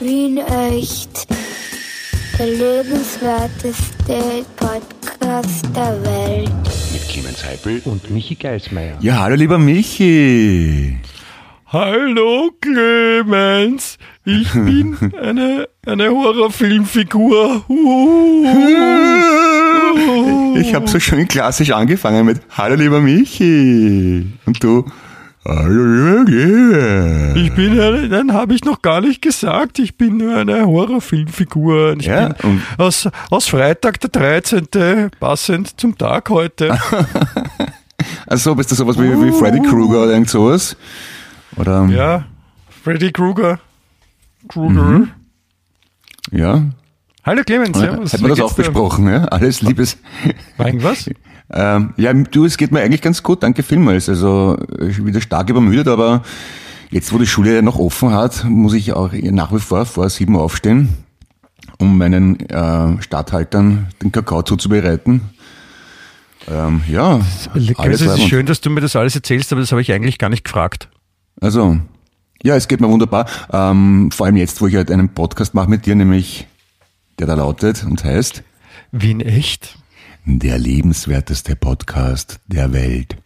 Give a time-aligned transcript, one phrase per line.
[0.00, 1.26] Wien echt.
[2.38, 6.50] Der lebenswerteste Podcast der Welt.
[6.92, 8.96] Mit Clemens Heipel und Michi Geismeier.
[9.00, 10.96] Ja, hallo lieber Michi.
[11.66, 17.62] Hallo Clemens, ich bin eine, eine Horrorfilmfigur.
[20.56, 24.32] Ich habe so schön klassisch angefangen mit Hallo lieber Michi.
[24.46, 24.86] Und du.
[27.34, 31.96] Ich bin eine, dann habe ich noch gar nicht gesagt, ich bin nur eine Horrorfilmfigur.
[31.98, 35.10] Ich Ja, bin aus, aus Freitag der 13.
[35.18, 36.78] passend zum Tag heute.
[38.26, 40.74] Also bist du sowas wie, wie Freddy Krueger oder irgend sowas?
[41.56, 41.84] Oder?
[41.86, 42.24] ja,
[42.82, 43.58] Freddy Krueger.
[44.48, 45.08] Krueger.
[46.30, 46.62] Ja.
[47.24, 48.12] Hallo Clemens, servus.
[48.12, 49.24] Hätten wir das auch besprochen, ja?
[49.26, 49.98] Alles Liebes.
[50.56, 51.10] War irgendwas?
[51.52, 54.08] Ähm, ja, du, es geht mir eigentlich ganz gut, danke vielmals.
[54.08, 56.22] Also ich bin wieder stark übermüdet, aber
[56.90, 60.08] jetzt, wo die Schule ja noch offen hat, muss ich auch nach wie vor vor
[60.10, 60.90] sieben Uhr aufstehen,
[61.78, 65.22] um meinen äh, Stadthaltern den Kakao zuzubereiten.
[66.48, 67.20] Ähm, ja,
[67.76, 70.18] alles es ist schön, dass du mir das alles erzählst, aber das habe ich eigentlich
[70.18, 70.88] gar nicht gefragt.
[71.40, 71.78] Also,
[72.42, 73.26] ja, es geht mir wunderbar.
[73.52, 76.46] Ähm, vor allem jetzt, wo ich halt einen Podcast mache mit dir, nämlich
[77.18, 78.42] der da lautet und heißt
[78.92, 79.78] Wien echt?
[80.24, 83.16] Der lebenswerteste Podcast der Welt.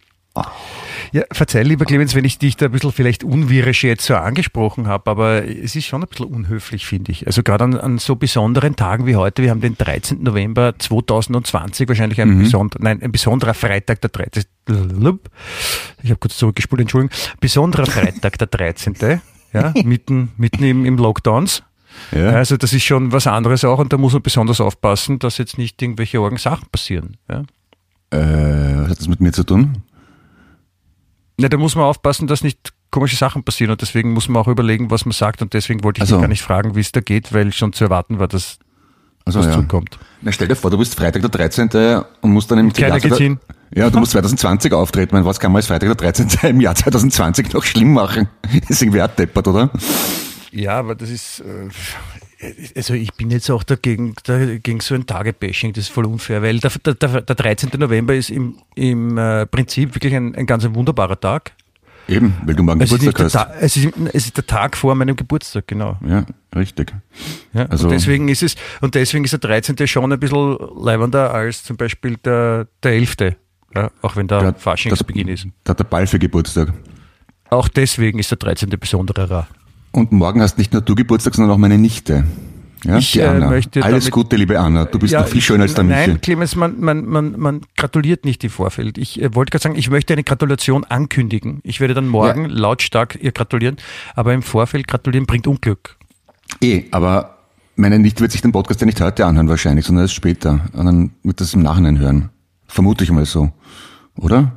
[1.11, 4.87] Ja, verzeih, lieber Clemens, wenn ich dich da ein bisschen vielleicht unwirrisch jetzt so angesprochen
[4.87, 7.25] habe, aber es ist schon ein bisschen unhöflich, finde ich.
[7.25, 10.23] Also gerade an, an so besonderen Tagen wie heute, wir haben den 13.
[10.23, 14.43] November 2020, wahrscheinlich ein, besonder, nein, ein besonderer Freitag, der 13.
[14.67, 17.15] Ich habe kurz zurückgespult, Entschuldigung.
[17.39, 19.21] Besonderer Freitag, der 13.
[19.53, 21.63] Ja, mitten, mitten im, im Lockdowns.
[22.11, 22.29] Ja.
[22.29, 25.57] Also das ist schon was anderes auch und da muss man besonders aufpassen, dass jetzt
[25.57, 27.17] nicht irgendwelche Orgen Sachen passieren.
[27.29, 27.39] Ja?
[28.11, 29.81] Äh, was hat das mit mir zu tun?
[31.39, 34.47] Ja, da muss man aufpassen, dass nicht komische Sachen passieren und deswegen muss man auch
[34.47, 36.91] überlegen, was man sagt und deswegen wollte ich Also- dich gar nicht fragen, wie es
[36.91, 38.57] da geht, weil schon zu erwarten war, dass
[39.25, 39.53] Also, was ja.
[39.53, 39.97] zurückkommt.
[40.21, 41.69] Na, stell dir vor, du bist Freitag der 13.
[42.21, 43.39] und musst dann im Keiner Jahr geht hin.
[43.73, 45.15] Ja, du musst 2020 auftreten.
[45.15, 46.27] Meine, was kann man als Freitag der 13.
[46.51, 48.29] im Jahr 2020 noch schlimm machen?
[48.69, 49.69] ist irgendwie auch deppert, oder?
[50.55, 55.73] Ja, aber das ist, äh, also ich bin jetzt auch dagegen, dagegen so ein Tagebashing,
[55.73, 57.71] das ist voll unfair, weil der, der, der, der 13.
[57.77, 61.51] November ist im, im äh, Prinzip wirklich ein, ein ganz ein wunderbarer Tag.
[62.07, 63.61] Eben, weil du morgen Es Geburtstag der hast.
[63.61, 65.97] Es, ist, es ist der Tag vor meinem Geburtstag, genau.
[66.07, 66.23] Ja,
[66.55, 66.93] richtig.
[67.51, 69.87] Ja, Also- und deswegen ist es, und deswegen ist der 13.
[69.87, 73.15] schon ein bisschen leibender als zum Beispiel der, der 11.
[73.75, 75.47] Ja, auch wenn der Der- Faschingsbeginn ist.
[75.65, 76.71] Da hat der Ball für Geburtstag.
[77.49, 78.69] Auch deswegen ist der 13.
[78.79, 79.47] besonderer.
[79.95, 82.25] Und morgen hast nicht nur du Geburtstag, sondern auch meine Nichte.
[82.83, 83.49] Ja, Ich, äh, Anna.
[83.49, 84.83] möchte Alles damit- Gute, liebe Anna.
[84.83, 86.19] Du bist noch viel schöner als der Nein, Michi.
[86.19, 88.97] Clemens, man, man, man, man gratuliert nicht im Vorfeld.
[88.97, 91.61] Ich äh, wollte gerade sagen, ich möchte eine Gratulation ankündigen.
[91.63, 93.77] Ich werde dann morgen lautstark ihr gratulieren,
[94.15, 95.95] aber im Vorfeld gratulieren bringt Unglück.
[96.61, 97.37] Eh, aber
[97.77, 100.59] meine Nichte wird sich den Podcast ja nicht heute anhören wahrscheinlich, sondern erst später.
[100.73, 102.29] Und dann wird das im Nachhinein hören.
[102.67, 103.49] Vermute ich mal so.
[104.17, 104.51] Oder?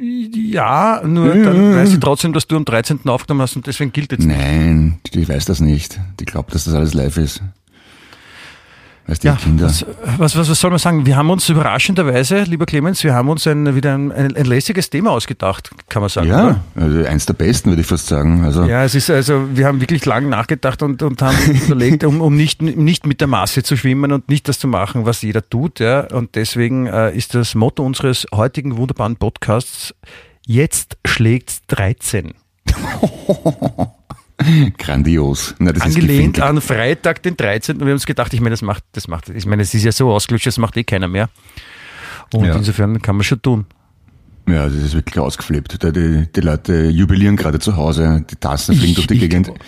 [0.00, 3.00] Ja, nur dann weiß ich trotzdem, dass du am 13.
[3.06, 4.38] aufgenommen hast und deswegen gilt jetzt nicht.
[4.38, 5.98] Nein, die weiß das nicht.
[6.20, 7.42] Die glaubt, dass das alles live ist.
[9.08, 9.66] Weißt du, Ja, Kinder.
[9.66, 9.86] was,
[10.18, 11.06] was, was, was soll man sagen?
[11.06, 14.90] Wir haben uns überraschenderweise, lieber Clemens, wir haben uns ein, wieder ein, ein, ein lässiges
[14.90, 16.28] Thema ausgedacht, kann man sagen.
[16.28, 18.44] ja, also eins der besten, würde ich fast sagen.
[18.44, 18.64] Also?
[18.64, 21.36] Ja, es ist also, wir haben wirklich lang nachgedacht und, und haben
[21.66, 25.06] überlegt, um, um nicht, nicht mit der Masse zu schwimmen und nicht das zu machen,
[25.06, 25.80] was jeder tut.
[25.80, 26.00] Ja.
[26.12, 29.94] Und deswegen äh, ist das Motto unseres heutigen wunderbaren Podcasts,
[30.46, 32.34] jetzt schlägt's 13.
[34.78, 35.54] grandios.
[35.58, 37.76] Na, das Angelehnt ist an Freitag, den 13.
[37.76, 39.84] Und wir haben uns gedacht, ich meine, das macht, das macht, ich meine, es ist
[39.84, 41.28] ja so ausgelutscht, das macht eh keiner mehr.
[42.32, 42.54] Und Ja.
[42.56, 43.66] insofern kann man schon tun.
[44.48, 45.82] Ja, das ist wirklich ausgeflippt.
[45.82, 48.24] Die, die, Leute jubilieren gerade zu Hause.
[48.30, 49.46] Die Tassen fliegen durch die ich Gegend.
[49.46, 49.58] glaub-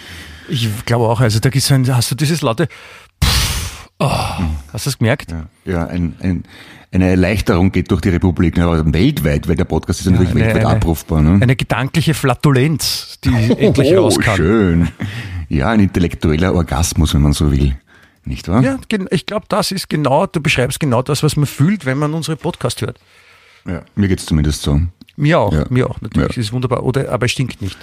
[0.48, 2.66] Ich glaube auch, also da gibt so ein, hast du dieses laute,
[4.00, 4.08] oh,
[4.72, 5.30] hast du das gemerkt?
[5.30, 6.44] Ja, ja ein, ein,
[6.92, 10.32] eine Erleichterung geht durch die Republik, ne, aber weltweit, weil der Podcast ist ja natürlich
[10.32, 11.22] eine- weltweit eine- abrufbar.
[11.22, 11.38] Ne?
[11.40, 14.36] Eine gedankliche Flatulenz, die endlich oh, raus kann.
[14.36, 14.88] schön.
[15.48, 17.76] Ja, ein intellektueller Orgasmus, wenn man so will.
[18.24, 18.62] Nicht wahr?
[18.62, 18.78] Ja,
[19.10, 22.36] ich glaube, das ist genau, du beschreibst genau das, was man fühlt, wenn man unsere
[22.36, 22.98] Podcast hört.
[23.66, 24.80] Ja, mir geht's zumindest so.
[25.16, 25.64] Mir auch, Ja.
[25.70, 26.28] mir auch, natürlich.
[26.36, 26.40] Ja.
[26.40, 27.76] Es ist wunderbar, oder, aber es stinkt nicht.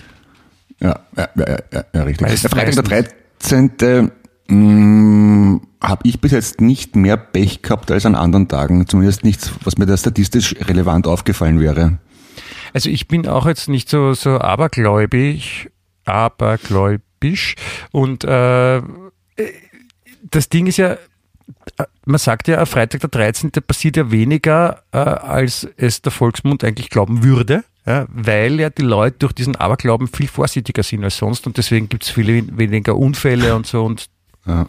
[0.80, 2.28] Ja, ja, ja, ja, ja, richtig.
[2.28, 3.78] Meist- der Freitag der meistens.
[3.78, 4.12] 13.
[4.50, 8.88] Mh, habe ich bis jetzt nicht mehr Pech gehabt als an anderen Tagen.
[8.88, 12.00] Zumindest nichts, was mir da statistisch relevant aufgefallen wäre.
[12.74, 15.70] Also ich bin auch jetzt nicht so, so abergläubig,
[16.06, 17.56] abergläubisch
[17.92, 18.82] und äh,
[20.30, 20.98] das Ding ist ja,
[22.06, 23.52] man sagt ja, Freitag der 13.
[23.66, 27.64] passiert ja weniger, äh, als es der Volksmund eigentlich glauben würde.
[27.86, 31.90] ja, weil ja die Leute durch diesen Aberglauben viel vorsichtiger sind als sonst und deswegen
[31.90, 33.86] gibt es viel weniger Unfälle und so.
[33.86, 34.10] Und
[34.48, 34.68] Ja.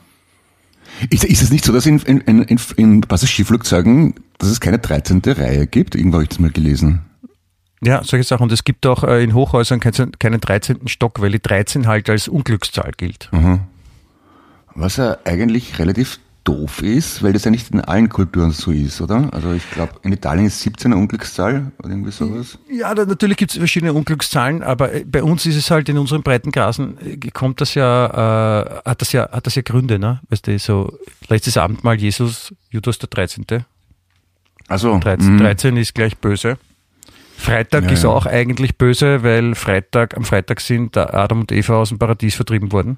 [1.11, 5.23] Ist, ist es nicht so, dass in, in, in, in Passagierflugzeugen, dass es keine 13.
[5.25, 5.95] Reihe gibt?
[5.95, 7.03] Irgendwo habe ich das mal gelesen.
[7.83, 8.45] ja, solche Sachen.
[8.45, 10.89] Und es gibt auch äh, in Hochhäusern keinen, keinen 13.
[10.89, 13.31] Stock, weil die 13 halt als Unglückszahl gilt.
[14.75, 19.03] Was ja eigentlich relativ doof ist, weil das ja nicht in allen Kulturen so ist,
[19.03, 19.29] oder?
[19.35, 22.59] Also ich glaube, in Italien ist 17 eine Unglückszahl oder irgendwie sowas.
[22.71, 25.99] Ja, da, natürlich gibt es verschiedene Unglückszahlen, aber äh, bei uns ist es halt in
[25.99, 28.07] unseren Breitengrasen, äh, kommt das ja,
[28.63, 30.21] äh, hat das ja, hat das ja Gründe, ne?
[30.31, 30.99] Weißt du, so
[31.29, 33.45] letztes Abendmahl Jesus, Judas der 13.
[34.69, 35.39] Also 13, mhm.
[35.39, 36.57] 13 ist gleich böse.
[37.37, 38.11] Freitag Ja, ist ja.
[38.11, 42.35] auch eigentlich böse, weil Freitag, am Freitag sind da Adam und Eva aus dem Paradies
[42.35, 42.97] vertrieben worden.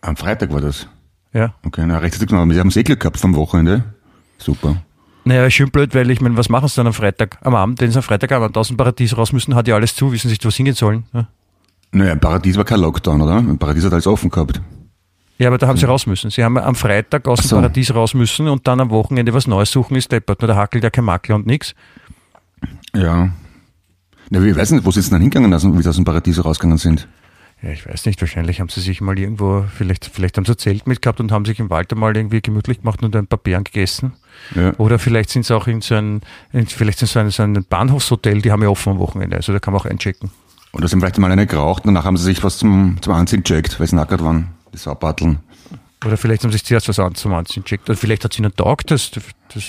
[0.00, 0.88] am Freitag war das.
[1.32, 1.54] Ja.
[1.64, 2.52] Okay, na rechtzeitig genommen.
[2.52, 3.84] Sie haben Segel gehabt vom Wochenende.
[4.38, 4.82] Super.
[5.24, 7.38] Naja, schön blöd, weil ich meine, was machen sie dann am Freitag?
[7.42, 10.12] Am Abend, wenn sie am Freitagabend aus dem Paradies raus müssen, hat ja alles zu,
[10.12, 11.04] wissen nicht, wo sie hingehen sollen.
[11.14, 11.28] Ja,
[11.92, 13.38] Naja, im Paradies war kein Lockdown, oder?
[13.38, 14.60] Im Paradies hat alles offen gehabt.
[15.38, 16.30] ja aber da haben sie raus müssen.
[16.30, 17.56] Sie haben am Freitag aus dem so.
[17.56, 20.40] Paradies raus müssen und dann am Wochenende was Neues suchen, ist deppert.
[20.42, 21.74] Nur da hackelt ja kein Makel und nix.
[22.94, 23.30] Ja.
[24.30, 26.44] Na, ich weiß nicht, wo sie jetzt dann hingegangen sind, wie sie aus dem Paradies
[26.44, 27.06] rausgegangen sind.
[27.62, 30.58] Ja, ich weiß nicht, wahrscheinlich haben sie sich mal irgendwo, vielleicht, vielleicht haben sie ein
[30.58, 33.62] Zelt mitgehabt und haben sich im Wald einmal irgendwie gemütlich gemacht und ein paar Beeren
[33.62, 34.14] gegessen.
[34.56, 34.72] Ja.
[34.78, 36.22] Oder vielleicht sind sie auch in so ein,
[36.52, 39.52] in, vielleicht sind so ein, so ein Bahnhofshotel, die haben ja offen am Wochenende, also
[39.52, 40.32] da kann man auch einchecken.
[40.72, 43.12] Oder sie haben vielleicht mal eine geraucht und danach haben sie sich was zum, zum
[43.12, 44.48] Anziehen gecheckt, weil sie nackert waren.
[44.74, 45.38] Die Saubatteln.
[46.04, 47.88] Oder vielleicht haben sie sich zuerst was an, zum Anziehen gecheckt.
[47.90, 49.22] Oder vielleicht hat sie ihnen taugt, das, das,
[49.54, 49.64] das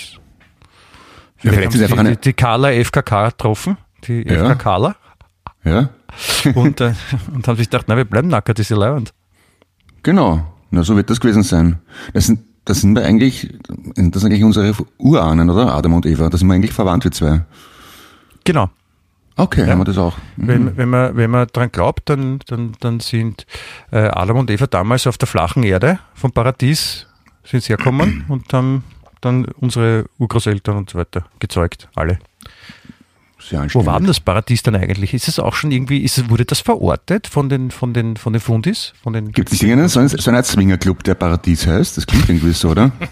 [1.36, 3.76] vielleicht haben sie einfach die, eine- die Carla FKK getroffen,
[4.08, 4.54] die Ja.
[5.62, 5.90] Ja?
[6.54, 6.94] und, äh,
[7.32, 9.12] und haben sich gedacht, na, wir bleiben nackert, das ist ja leibend.
[10.02, 10.44] Genau.
[10.70, 11.78] Na, so wird das gewesen sein.
[12.12, 13.52] Das sind, das sind wir eigentlich,
[13.96, 15.74] das sind eigentlich unsere Urahnen, oder?
[15.74, 16.28] Adam und Eva.
[16.28, 17.44] Da sind wir eigentlich verwandt, wir zwei.
[18.44, 18.70] Genau.
[19.36, 20.16] Okay, haben wir das auch.
[20.36, 20.48] Mhm.
[20.48, 23.46] Wenn, wenn, man, wenn man dran glaubt, dann, dann, dann sind
[23.90, 27.06] äh, Adam und Eva damals auf der flachen Erde vom Paradies
[27.42, 28.84] sind sie hergekommen und haben
[29.20, 32.18] dann unsere Urgroßeltern und so weiter gezeugt, alle.
[33.48, 33.86] Sehr Wo anstrengend.
[33.86, 35.12] war denn das Paradies dann eigentlich?
[35.12, 38.40] Ist es auch schon irgendwie, ist wurde das verortet von den, von den, von den
[38.40, 38.94] Fundis?
[39.02, 41.96] Von den Gibt es irgendeinen, so einen, so einen Swingerclub, der Paradies heißt?
[41.98, 42.90] Das klingt irgendwie so, oder?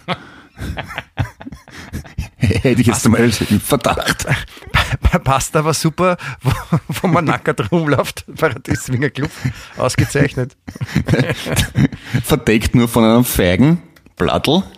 [2.37, 4.27] Hätte ich jetzt mal im Verdacht.
[5.23, 6.51] Passt aber super, wo,
[6.89, 8.25] wo man nackert rumläuft.
[8.37, 9.31] Paradies Swinger Club.
[9.77, 10.57] Ausgezeichnet.
[12.25, 14.63] Verdeckt nur von einem Feigenblattel.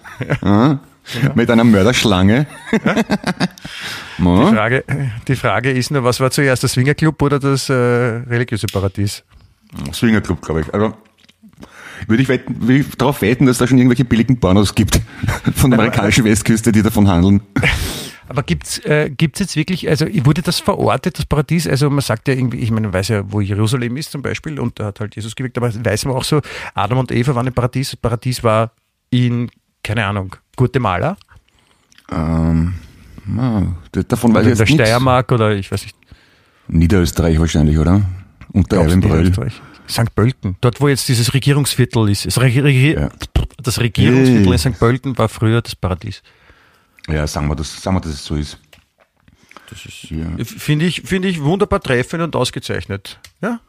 [0.45, 0.79] Ja.
[1.35, 2.47] Mit einer Mörderschlange.
[4.19, 4.53] Die Ja.
[4.53, 4.85] Frage,
[5.27, 9.25] die Frage ist nur, was war zuerst, das Swinger Club oder das äh, religiöse Paradies?
[9.93, 10.73] Swingerclub, glaube ich.
[10.73, 10.95] Also,
[12.07, 15.01] würde ich, wetten, würde ich darauf wetten, dass da schon irgendwelche billigen Pornos gibt
[15.55, 17.41] von der amerikanischen Westküste, die davon handeln.
[18.29, 21.67] Aber gibt's äh, gibt's jetzt wirklich, also wurde das verortet, das Paradies?
[21.67, 24.59] Also man sagt ja irgendwie, ich meine, man weiß ja, wo Jerusalem ist zum Beispiel
[24.61, 26.41] und da hat halt Jesus gewirkt, aber weiß man auch so,
[26.75, 28.71] Adam und Eva waren im Paradies, das Paradies war
[29.11, 29.51] in,
[29.85, 31.17] keine Ahnung, Guatemala
[32.11, 32.75] Ähm,
[33.39, 33.63] ah,
[33.95, 34.75] d- davon weiß oder ich in der jetzt nichts.
[34.89, 35.97] Steiermark oder ich weiß nicht,
[36.69, 38.03] Niederösterreich wahrscheinlich, oder?
[38.53, 39.29] Unter Erwin Bröll.
[39.29, 39.61] Österreich.
[39.89, 40.15] St.
[40.15, 42.25] Pölten, dort wo jetzt dieses Regierungsviertel ist.
[42.27, 43.11] Das, Regi Regi Ja.
[43.63, 44.53] das Regierungsviertel Hey.
[44.53, 44.79] in St.
[44.79, 46.23] Pölten war früher das Paradies.
[47.09, 48.59] Ja, sagen wir, das, sagen wir, dass es so ist.
[49.69, 50.27] Das ist, Ja.
[50.45, 53.19] finde ich, finde ich wunderbar treffend und ausgezeichnet.
[53.43, 53.61] Ja.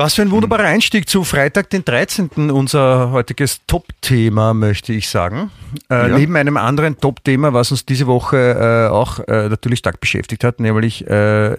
[0.00, 2.50] Was für ein wunderbarer Einstieg zu Freitag, den 13.
[2.52, 5.50] Unser heutiges Top-Thema, möchte ich sagen.
[5.90, 6.16] Äh, Ja.
[6.18, 8.36] Neben einem anderen Top-Thema, was uns diese Woche
[8.88, 11.56] äh, auch äh, natürlich stark beschäftigt hat, nämlich äh,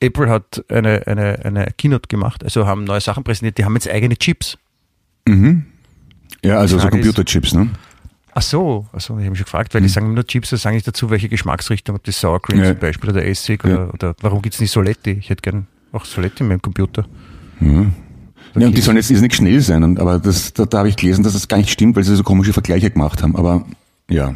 [0.00, 3.88] Apple hat eine, eine, eine Keynote gemacht, also haben neue Sachen präsentiert, die haben jetzt
[3.90, 4.56] eigene Chips.
[6.42, 7.68] Ja, also so Computerchips, ne?
[8.32, 10.76] Ach so, also ich habe mich schon gefragt, weil die sagen nur Chips, da sage
[10.78, 12.70] ich dazu, welche Geschmacksrichtung, ob das Sour Cream Ja.
[12.70, 15.10] zum Beispiel oder Essig oder, oder warum gibt's nicht Soletti?
[15.10, 17.04] Ich hätte gern auch Soletti in meinem Computer.
[17.60, 20.96] Ja, und die sollen jetzt nicht schnell sein, und- aber das, da, da habe ich
[20.96, 23.36] gelesen, dass das gar nicht stimmt, weil sie so komische Vergleiche gemacht haben.
[23.36, 23.64] Aber
[24.10, 24.34] ja,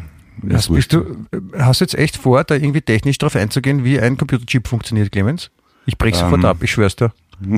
[0.51, 0.91] Hast, wurscht.
[0.91, 1.27] bist du,
[1.59, 5.51] hast du jetzt echt vor, da irgendwie technisch drauf einzugehen, wie ein Computerchip funktioniert, Clemens?
[5.87, 6.45] Ich brech sofort Ähm.
[6.47, 7.13] ab, ich schwör's dir.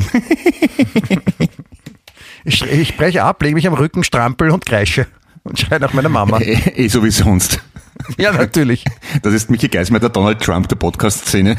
[2.44, 5.06] ich, ich breche ab, lege mich am Rücken, strampel und kreische
[5.42, 6.38] und schreie nach meiner Mama.
[6.40, 7.60] Eh, eh so wie sonst.
[8.18, 8.84] Ja, natürlich.
[9.22, 11.56] Das ist Michi Geismer, der Donald Trump der Podcast-Szene.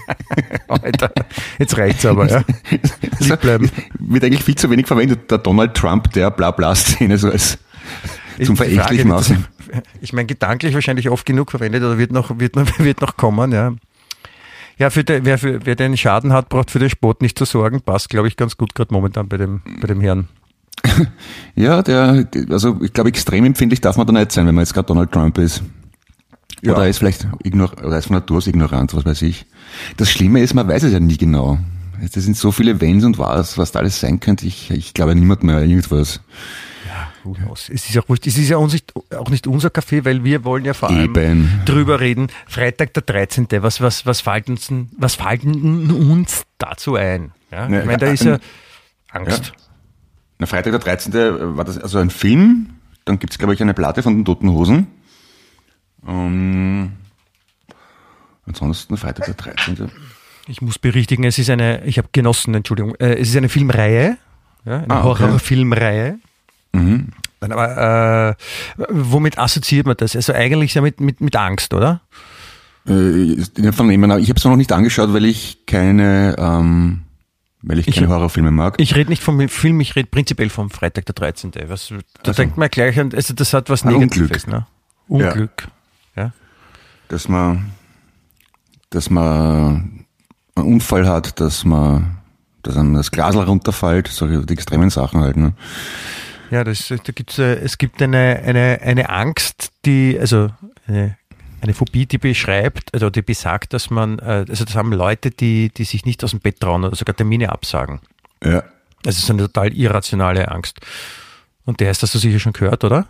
[0.68, 1.12] Alter,
[1.58, 2.44] jetzt reicht's aber, ja.
[3.18, 3.70] Lieb bleiben.
[3.98, 7.58] Wird eigentlich viel zu wenig verwendet, der Donald Trump der Blabla-Szene, so als
[8.42, 9.46] zum Verächtlichen machen.
[10.00, 13.52] Ich meine, gedanklich wahrscheinlich oft genug verwendet oder wird noch, wird noch, wird noch kommen,
[13.52, 13.74] ja.
[14.78, 17.44] Ja, für den, wer, für, wer den Schaden hat, braucht für den Sport nicht zu
[17.44, 17.82] sorgen.
[17.82, 20.28] Passt, glaube ich, ganz gut gerade momentan bei dem, bei dem Herrn.
[21.56, 24.72] Ja, der, also ich glaube, extrem empfindlich darf man da nicht sein, wenn man jetzt
[24.72, 25.62] gerade Donald Trump ist.
[26.62, 26.72] Ja.
[26.72, 29.46] Oder er ist vielleicht ignor oder er ist von Natur aus ignorant, was weiß ich.
[29.96, 31.58] Das Schlimme ist, man weiß es ja nie genau.
[32.00, 34.46] Das sind so viele Wenns und was, was da alles sein könnte.
[34.46, 36.20] Ich, ich glaube niemand mehr irgendwas.
[36.86, 37.32] Ja,
[37.68, 40.64] Es ist auch Es ist ja auch nicht, auch nicht unser Café, weil wir wollen
[40.64, 41.60] ja vor allem Eben.
[41.66, 42.28] drüber reden.
[42.46, 43.48] Freitag der 13.
[43.60, 47.32] Was, was, was fällt uns, was fällt uns dazu ein?
[47.50, 47.64] Ja?
[47.64, 48.38] Ich meine, da ist ja
[49.10, 49.52] Angst.
[49.54, 49.69] Ja.
[50.40, 51.12] Na, Freitag der 13.
[51.56, 52.70] war das also ein Film.
[53.04, 54.86] Dann gibt es, glaube ich, eine Platte von den Toten Hosen.
[56.08, 56.92] Ähm,
[58.46, 59.90] ansonsten Freitag der 13.
[60.48, 64.16] Ich muss berichtigen, es ist eine, ich habe genossen, Entschuldigung, äh, es ist eine Filmreihe,
[64.64, 65.24] ja, eine ah, okay.
[65.24, 66.18] Horrorfilmreihe.
[66.72, 67.08] Mhm.
[67.40, 68.36] Aber
[68.78, 70.16] äh, womit assoziiert man das?
[70.16, 72.00] Also eigentlich ja mit, mit, mit Angst, oder?
[72.88, 77.02] Äh, ich habe es noch nicht angeschaut, weil ich keine, ähm,
[77.62, 78.74] weil ich keine ich, Horrorfilme mag.
[78.78, 81.52] Ich rede nicht vom Film, ich rede prinzipiell vom Freitag der 13.
[81.66, 84.44] Was, da also, denkt man gleich an, also das hat was Negatives.
[84.44, 84.46] Unglück.
[84.46, 84.66] Ne?
[85.08, 85.68] Unglück.
[86.16, 86.22] Ja.
[86.22, 86.32] ja.
[87.08, 87.72] Dass man,
[88.90, 90.06] dass man
[90.54, 92.18] einen Unfall hat, dass man,
[92.62, 95.36] dass einem das Glasl runterfällt, solche die extremen Sachen halt.
[95.36, 95.54] Ne?
[96.50, 100.50] Ja, das, da gibt's, äh, es gibt eine, eine, eine Angst, die, also
[100.86, 101.16] eine,
[101.62, 105.70] eine Phobie, die beschreibt, also die besagt, dass man, äh, also das haben Leute, die,
[105.70, 108.00] die sich nicht aus dem Bett trauen oder sogar Termine absagen.
[108.42, 108.62] Ja.
[109.02, 110.80] Das ist eine total irrationale Angst.
[111.64, 113.06] Und der heißt, hast du sicher schon gehört, oder?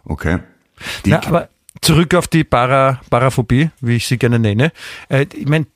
[0.05, 0.39] Okay.
[1.05, 1.13] Dick.
[1.13, 1.49] Na, aber
[1.81, 4.71] zurück auf die Para, Paraphobie, wie ich sie gerne nenne.
[5.09, 5.67] Äh, ich meine,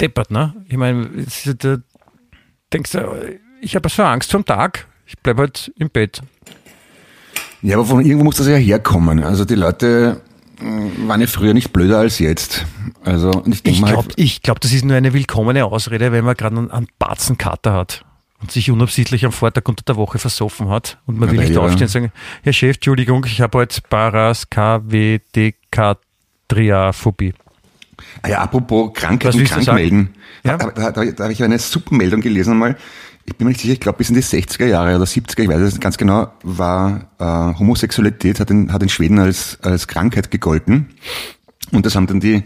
[0.00, 0.54] deppert, ne?
[0.68, 1.08] Ich meine,
[1.58, 1.78] da
[2.72, 6.20] denkst du, ich habe so Angst vom Tag, ich bleibe halt im Bett.
[7.62, 9.24] Ja, aber von irgendwo muss das ja herkommen.
[9.24, 10.20] Also die Leute
[10.60, 12.64] waren ja früher nicht blöder als jetzt.
[13.04, 13.92] Also ich denke mal.
[13.92, 17.72] Glaub, ich glaube, das ist nur eine willkommene Ausrede, wenn man gerade einen, einen Batzenkater
[17.72, 18.04] hat
[18.40, 21.56] und sich unabsichtlich am Vortag unter der Woche versoffen hat und man ja, will nicht
[21.56, 25.98] aufstehen und sagen, Herr Chef, Entschuldigung, ich habe heute Paras KWDK
[26.48, 27.34] Triaphobie.
[28.22, 30.14] Ah ja, apropos Krankheit und Krankmelden.
[30.42, 30.56] Ja?
[30.56, 32.76] Da, da, da, da habe ich eine super Meldung gelesen einmal.
[33.26, 35.48] Ich bin mir nicht sicher, ich glaube bis in die 60er Jahre oder 70er, ich
[35.48, 39.88] weiß es nicht ganz genau, war äh, Homosexualität hat in, hat in Schweden als, als
[39.88, 40.90] Krankheit gegolten.
[41.72, 42.44] Und das haben dann die,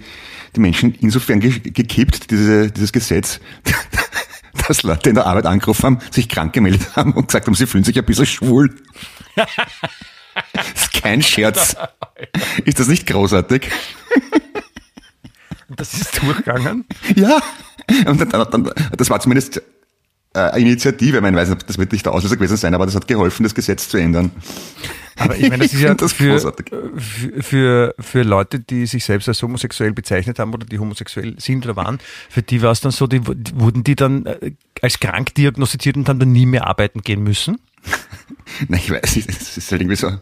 [0.55, 3.41] die Menschen insofern ge gekippt, diese, dieses Gesetz,
[4.69, 7.67] dass Leute in der Arbeit angerufen haben, sich krank gemeldet haben und gesagt haben, sie
[7.67, 8.77] fühlen sich ein bisschen schwul.
[10.53, 11.77] das ist kein Scherz.
[12.65, 13.69] Ist das nicht großartig?
[15.69, 16.85] Das ist durchgegangen?
[17.17, 17.41] Ja.
[18.07, 19.61] Und dann, dann, das war zumindest
[20.35, 21.17] äh, Initiative.
[21.17, 23.43] Ich meine, weiß nicht, das wird nicht der Auslöser gewesen sein, aber das hat geholfen,
[23.43, 24.31] das Gesetz zu ändern.
[25.17, 26.55] Aber ich meine, das ist ja das für,
[27.41, 31.77] für, für Leute, die sich selbst als homosexuell bezeichnet haben oder die homosexuell sind oder
[31.77, 35.97] waren, für die war es dann so, die, wurden die dann äh, als krank diagnostiziert
[35.97, 37.59] und haben dann nie mehr arbeiten gehen müssen?
[38.69, 40.13] Nein, ich weiß nicht, das ist halt irgendwie so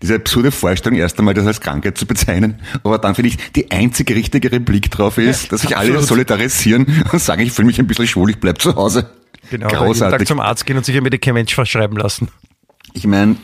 [0.00, 3.70] diese absurde Vorstellung, erst einmal das als Krankheit zu bezeichnen, aber dann finde ich, die
[3.70, 7.78] einzige richtige Replik drauf ist, ja, dass sich alle solidarisieren und sagen, ich fühle mich
[7.78, 9.10] ein bisschen schwul, ich bleib zu Hause.
[9.52, 10.00] Genau, Großartig.
[10.00, 12.28] jeden Tag zum Arzt gehen und sich ein Medikament verschreiben lassen.
[12.94, 13.36] Ich meine,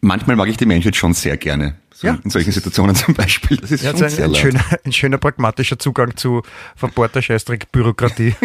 [0.00, 1.74] manchmal mag ich die Menschheit schon sehr gerne.
[1.92, 2.18] So ja.
[2.22, 3.56] In solchen Situationen zum Beispiel.
[3.56, 6.42] Das ist ja, schon ein, ein, schöner, ein schöner pragmatischer Zugang zu
[6.76, 8.36] verbohrter Scheißdreck Bürokratie.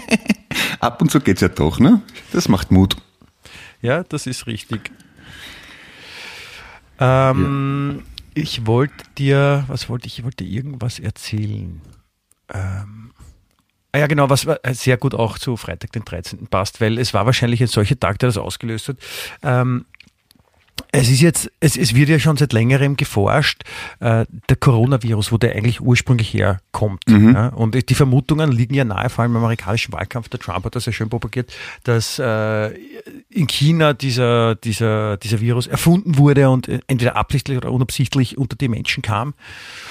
[0.80, 2.00] Ab und zu geht's ja doch, ne?
[2.32, 2.96] Das macht Mut.
[3.82, 4.92] Ja, das ist richtig.
[6.98, 8.02] Ähm, ja.
[8.32, 10.20] Ich wollte dir, was wollte ich?
[10.20, 11.82] Ich wollte irgendwas erzählen.
[12.48, 13.10] Ähm,
[13.94, 16.48] ah ja, genau, was sehr gut auch zu Freitag, den 13.
[16.48, 18.96] passt, weil es war wahrscheinlich ein solcher Tag, der das ausgelöst hat.
[19.42, 19.84] Ähm,
[20.90, 23.62] es ist jetzt, es, es wird ja schon seit längerem geforscht,
[24.00, 27.08] äh, der Coronavirus, wo der eigentlich ursprünglich herkommt.
[27.08, 27.34] Mhm.
[27.34, 27.48] Ja?
[27.48, 30.28] Und die Vermutungen liegen ja nahe, vor allem im amerikanischen Wahlkampf.
[30.28, 31.52] Der Trump hat das ja schön propagiert,
[31.84, 32.70] dass äh,
[33.28, 38.68] in China dieser, dieser, dieser Virus erfunden wurde und entweder absichtlich oder unabsichtlich unter die
[38.68, 39.34] Menschen kam.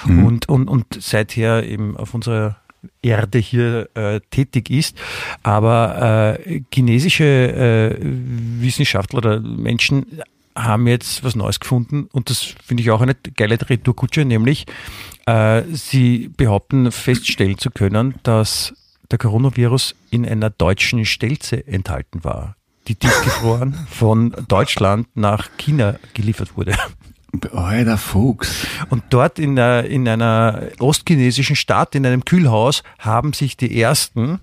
[0.05, 0.25] Mhm.
[0.25, 2.57] Und, und, und seither eben auf unserer
[3.01, 4.97] Erde hier äh, tätig ist.
[5.43, 10.21] Aber äh, chinesische äh, Wissenschaftler oder Menschen
[10.55, 14.65] haben jetzt was Neues gefunden und das finde ich auch eine geile Retourkutsche, nämlich
[15.25, 18.73] äh, sie behaupten feststellen zu können, dass
[19.09, 22.55] der Coronavirus in einer deutschen Stelze enthalten war,
[22.87, 26.75] die tiefgefroren von Deutschland nach China geliefert wurde.
[27.51, 28.67] Alter Fuchs.
[28.89, 34.39] Und dort in, einer, in einer ostchinesischen Stadt, in einem Kühlhaus, haben sich die ersten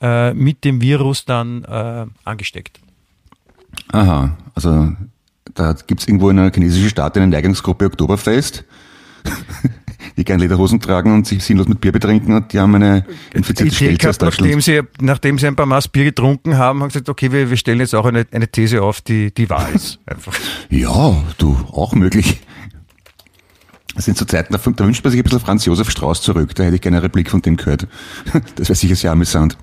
[0.00, 2.80] äh, mit dem Virus dann äh, angesteckt.
[3.92, 4.92] Aha, also
[5.54, 8.64] da gibt es irgendwo in einer chinesischen Stadt eine Neigungsgruppe Oktoberfest,
[10.16, 13.74] die gerne Lederhosen tragen und sich sinnlos mit Bier betrinken und die haben eine infizierte
[13.74, 14.88] Stelze aus gehabt, nachdem Deutschland.
[14.98, 17.80] sie, nachdem sie ein paar Maß Bier getrunken haben, haben gesagt, okay, wir, wir stellen
[17.80, 19.98] jetzt auch eine, eine These auf, die, die wahr ist.
[20.06, 20.34] Einfach.
[20.70, 22.40] Ja, du, auch möglich.
[23.94, 26.54] Das sind so Zeiten, da, da wünscht man sich ein bisschen Franz Josef Strauß zurück.
[26.54, 27.88] Da hätte ich gerne eine Replik von dem gehört.
[28.56, 29.56] Das wäre sicher sehr amüsant.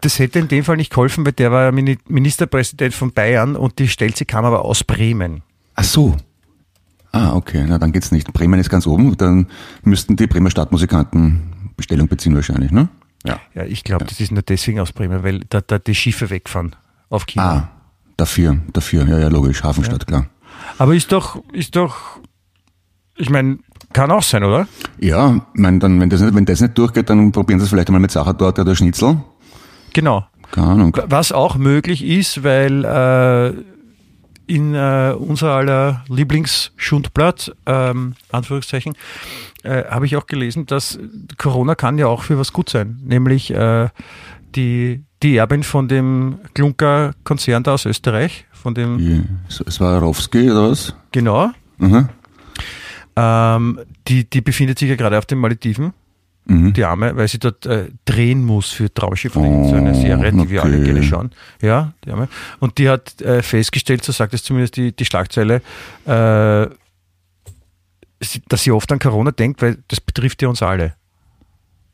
[0.00, 3.78] Das hätte in dem Fall nicht geholfen, weil der war Mini- Ministerpräsident von Bayern und
[3.78, 5.42] die Stelze kam aber aus Bremen.
[5.74, 6.16] Ach so.
[7.12, 8.32] Ah, okay, na dann geht's nicht.
[8.32, 9.46] Bremen ist ganz oben, dann
[9.82, 12.88] müssten die Bremer Stadtmusikanten Bestellung beziehen wahrscheinlich, ne?
[13.24, 13.38] Ja.
[13.54, 16.76] Ja, ich glaube, das ist nur deswegen aus Bremen, weil da, da die Schiffe wegfahren
[17.08, 17.44] auf China.
[17.44, 17.68] Ah,
[18.16, 20.26] dafür, dafür, ja, ja, logisch, Hafenstadt, klar.
[20.78, 22.20] Aber ist doch, ist doch,
[23.16, 23.58] ich meine,
[23.92, 24.68] kann auch sein, oder?
[24.98, 27.88] Ja, mein, dann, wenn das nicht, wenn das nicht durchgeht, dann probieren sie es vielleicht
[27.88, 29.20] einmal mit Sachertorte oder Schnitzel.
[29.92, 30.24] Genau.
[30.52, 30.96] Keine Ahnung.
[31.06, 33.54] Was auch möglich ist, weil äh,
[34.50, 38.94] in äh, unser aller Lieblingsschundblatt, ähm, Anführungszeichen,
[39.62, 40.98] äh, habe ich auch gelesen, dass
[41.38, 42.98] Corona kann ja auch für was gut sein.
[43.04, 43.88] Nämlich äh,
[44.56, 50.70] die, die Erbin von dem Klunker-Konzern da aus Österreich, von dem, es war Rowski oder
[50.70, 50.94] was?
[51.12, 52.08] genau, Mhm.
[53.16, 55.92] ähm, die, die befindet sich ja gerade auf den Malediven.
[56.46, 56.72] Mhm.
[56.72, 60.32] die Arme, weil sie dort äh, drehen muss für Traumschiff von oh, so eine Serie,
[60.32, 60.84] die wir alle okay.
[60.84, 61.30] gerne schauen.
[61.62, 62.28] Ja, die Arme.
[62.58, 65.62] Und die hat äh, festgestellt, so sagt es zumindest die, die Schlagzeile,
[66.06, 66.66] äh,
[68.48, 70.94] dass sie oft an Corona denkt, weil das betrifft ja uns alle.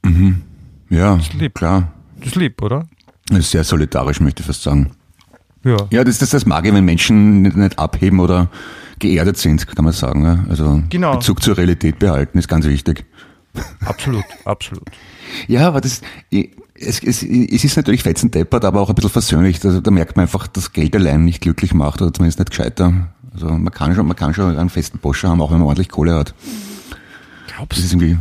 [0.04, 0.42] Mhm.
[0.88, 1.54] Ja, lieb.
[1.54, 1.92] klar.
[2.18, 2.86] Das ist lieb, oder?
[3.28, 4.92] Das ist sehr solidarisch, möchte ich fast sagen.
[5.64, 5.76] Ja.
[5.90, 8.48] Ja, das, das, das mag ich, wenn Menschen nicht, nicht abheben oder
[8.98, 10.46] geerdet sind, kann man sagen.
[10.48, 11.16] Also Genau.
[11.16, 13.04] Bezug zur Realität behalten ist ganz wichtig.
[13.84, 14.84] Absolut, absolut.
[15.48, 19.64] Ja, aber das, es, es, es ist natürlich fetzen deppert, aber auch ein bisschen versöhnlich.
[19.64, 23.08] Also, da merkt man einfach, dass Geld allein nicht glücklich macht oder zumindest nicht gescheiter.
[23.32, 25.90] Also man kann schon, man kann schon einen festen Poscher haben, auch wenn man ordentlich
[25.90, 26.34] Kohle hat.
[27.46, 28.16] Das Glaubst ist irgendwie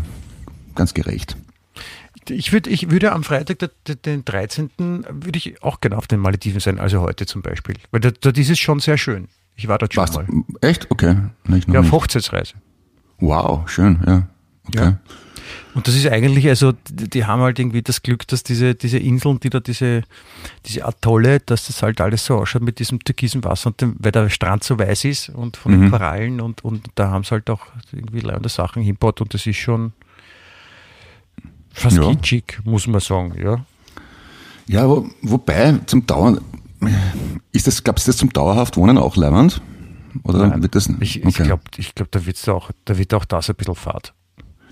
[0.75, 1.37] ganz gerecht.
[2.27, 2.33] du?
[2.33, 3.69] Ich würde, ich würde am Freitag,
[4.05, 4.69] den 13.
[4.77, 7.75] würde ich auch gerne auf den Malediven sein, also heute zum Beispiel.
[7.91, 9.27] Weil dort, dort ist es schon sehr schön.
[9.55, 10.27] Ich war dort schon Warst, mal.
[10.61, 10.91] echt?
[10.91, 11.15] Okay.
[11.55, 11.91] Ich Ja, auf.
[11.91, 12.55] Hochzeitsreise.
[13.19, 14.27] Wow, schön, ja.
[14.67, 14.83] Okay.
[14.83, 14.99] Ja.
[15.75, 19.39] Und das ist eigentlich, also die, haben halt irgendwie das Glück, dass diese, diese Inseln,
[19.41, 20.03] die da diese,
[20.65, 24.13] diese Atolle, dass das halt alles so ausschaut mit diesem türkisen Wasser und dem, weil
[24.13, 25.81] der Strand so weiß ist und von Mhm.
[25.81, 27.61] den Korallen und, und da haben sie halt auch
[27.91, 29.91] irgendwie leibende Sachen hinbaut und das ist schon
[31.73, 32.09] fast Ja.
[32.09, 33.65] kitschig, muss man sagen, ja.
[34.67, 36.39] Ja, wo, wobei zum Dauern,
[37.51, 39.61] ist das, glaubst du, das zum dauerhaft Wohnen auch leibend?
[40.23, 40.89] Oder Nein, wird das?
[41.01, 41.43] Ich, ich okay.
[41.43, 44.13] glaube, ich glaub, da wird's auch, da wird auch das ein bisschen fad.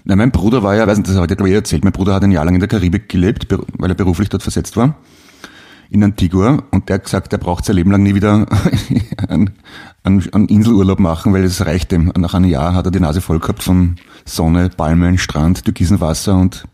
[0.05, 2.13] Nein, mein Bruder war ja, weiß nicht, das hat er glaube ich erzählt, mein Bruder
[2.13, 4.95] hat ein Jahr lang in der Karibik gelebt, weil er beruflich dort versetzt war,
[5.89, 8.45] in Antigua, und der hat gesagt, er braucht sein Leben lang nie wieder
[9.29, 9.51] einen,
[10.03, 12.11] einen, Inselurlaub machen, weil es reicht ihm.
[12.17, 16.35] Nach einem Jahr hat er die Nase voll gehabt von Sonne, Palmen, Strand, türkisen Wasser
[16.35, 16.65] und,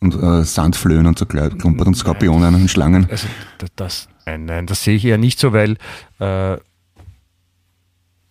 [0.00, 3.08] und äh, Sandflöhen und so Klumpert und Skorpionen und Schlangen.
[3.10, 3.26] Also
[3.58, 5.76] das, das nein, nein, das sehe ich eher nicht so, weil
[6.20, 6.54] äh,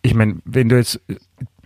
[0.01, 0.99] ich meine, wenn du jetzt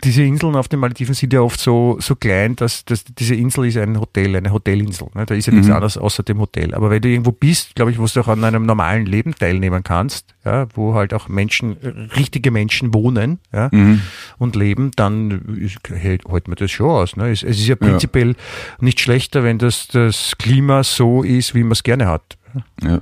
[0.03, 3.65] diese Inseln auf den Malediven sind ja oft so, so klein, dass, dass diese Insel
[3.65, 5.07] ist ein Hotel, eine Hotelinsel.
[5.15, 5.25] Ne?
[5.25, 5.73] Da ist ja nichts Mhm.
[5.73, 6.75] anderes außer dem Hotel.
[6.75, 9.81] Aber wenn du irgendwo bist, glaube ich, wo du auch an einem normalen Leben teilnehmen
[9.83, 14.01] kannst, ja, wo halt auch Menschen, äh, richtige Menschen wohnen ja, Mhm.
[14.38, 17.15] und leben, dann ist, hält, hält man das schon aus.
[17.15, 17.31] Ne?
[17.31, 18.36] Es, es ist ja prinzipiell
[18.79, 22.38] nicht schlechter, wenn das, das Klima so ist, wie man es gerne hat.
[22.83, 23.01] Ja.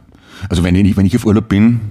[0.50, 1.82] Also wenn ich, wenn ich auf Urlaub bin,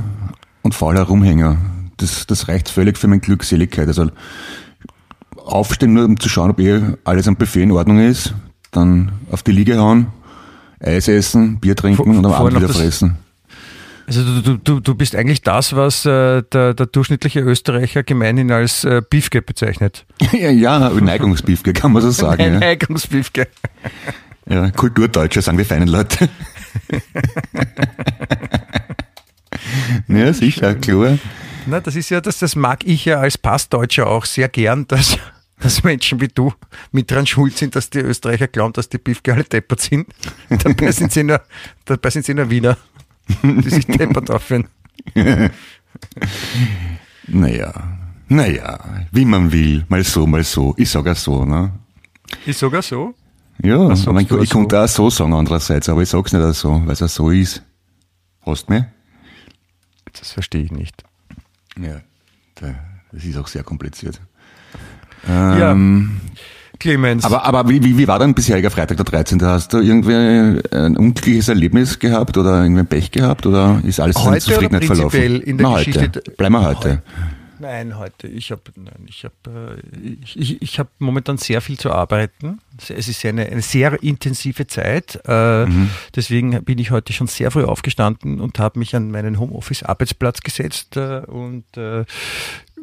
[0.63, 1.59] und fauler Rumhänger.
[1.99, 3.89] Das, das reicht völlig für meine Glückseligkeit.
[3.89, 4.11] Also
[5.37, 8.33] aufstehen nur, um zu schauen, ob eh alles am Buffet in Ordnung ist,
[8.71, 10.07] dann auf die Liege hauen,
[10.81, 13.17] Eis essen, Bier trinken Vor- und am Abend wieder fressen.
[14.07, 18.83] Also du, du, du, bist eigentlich das, was äh, der, der durchschnittliche Österreicher gemeinhin als
[18.83, 20.05] äh, Beefke bezeichnet.
[20.33, 22.43] ja, ja Neigungsbeefke kann man so sagen.
[22.43, 22.59] ja.
[22.59, 23.47] Neigungsbeefke.
[24.49, 26.29] Ja, Kulturdeutsche sagen die feinen Leute.
[30.09, 31.19] ja, sicher, klar.
[31.67, 35.19] Na, das ist ja, das, das mag ich ja als Passdeutscher auch sehr gern, dass,
[35.61, 36.53] dass Menschen wie du
[36.93, 40.09] mit dran schuld sind, dass die Österreicher glauben, dass die Beefke alle deppert sind.
[40.49, 41.41] Dabei sind sie nur,
[41.85, 42.77] dabei sind sie nur Wiener,
[43.43, 44.69] die sich deppert aufführen.
[47.33, 47.73] Naja,
[48.29, 50.75] naja, wie man will, mal so, mal so.
[50.77, 51.73] Ich sage so, ne?
[52.47, 53.15] Ist sogar so.
[53.63, 54.47] Ja, ich, ich dazu?
[54.49, 57.63] konnte auch so sagen andererseits, aber ich sag's nicht auch so, weil es so ist.
[58.43, 58.85] Hast du mich?
[60.13, 61.05] Das verstehe ich nicht.
[61.81, 62.01] Ja.
[63.13, 64.21] Das ist auch sehr kompliziert.
[65.29, 65.73] Ja.
[65.73, 66.21] Ähm,
[66.81, 69.43] Clemens, Aber, aber wie, wie, wie war dein bisheriger Freitag der 13.?
[69.43, 74.17] Hast du irgendwie ein unglückliches Erlebnis gehabt oder irgendwie ein Pech gehabt oder ist alles
[74.17, 75.43] in Heute oder Zufriedenheit verlaufen?
[75.43, 76.23] in der Na, Geschichte heute.
[76.39, 77.03] Bleiben wir heute.
[77.61, 78.27] Nein, heute.
[78.27, 78.63] Ich habe
[79.07, 79.77] ich hab, äh,
[80.25, 82.61] ich, ich, ich hab momentan sehr viel zu arbeiten.
[82.89, 85.17] Es ist eine, eine sehr intensive Zeit.
[85.27, 85.67] Äh,
[86.17, 90.97] Deswegen bin ich heute schon sehr früh aufgestanden und habe mich an meinen Homeoffice-Arbeitsplatz gesetzt
[90.97, 92.07] äh, und äh,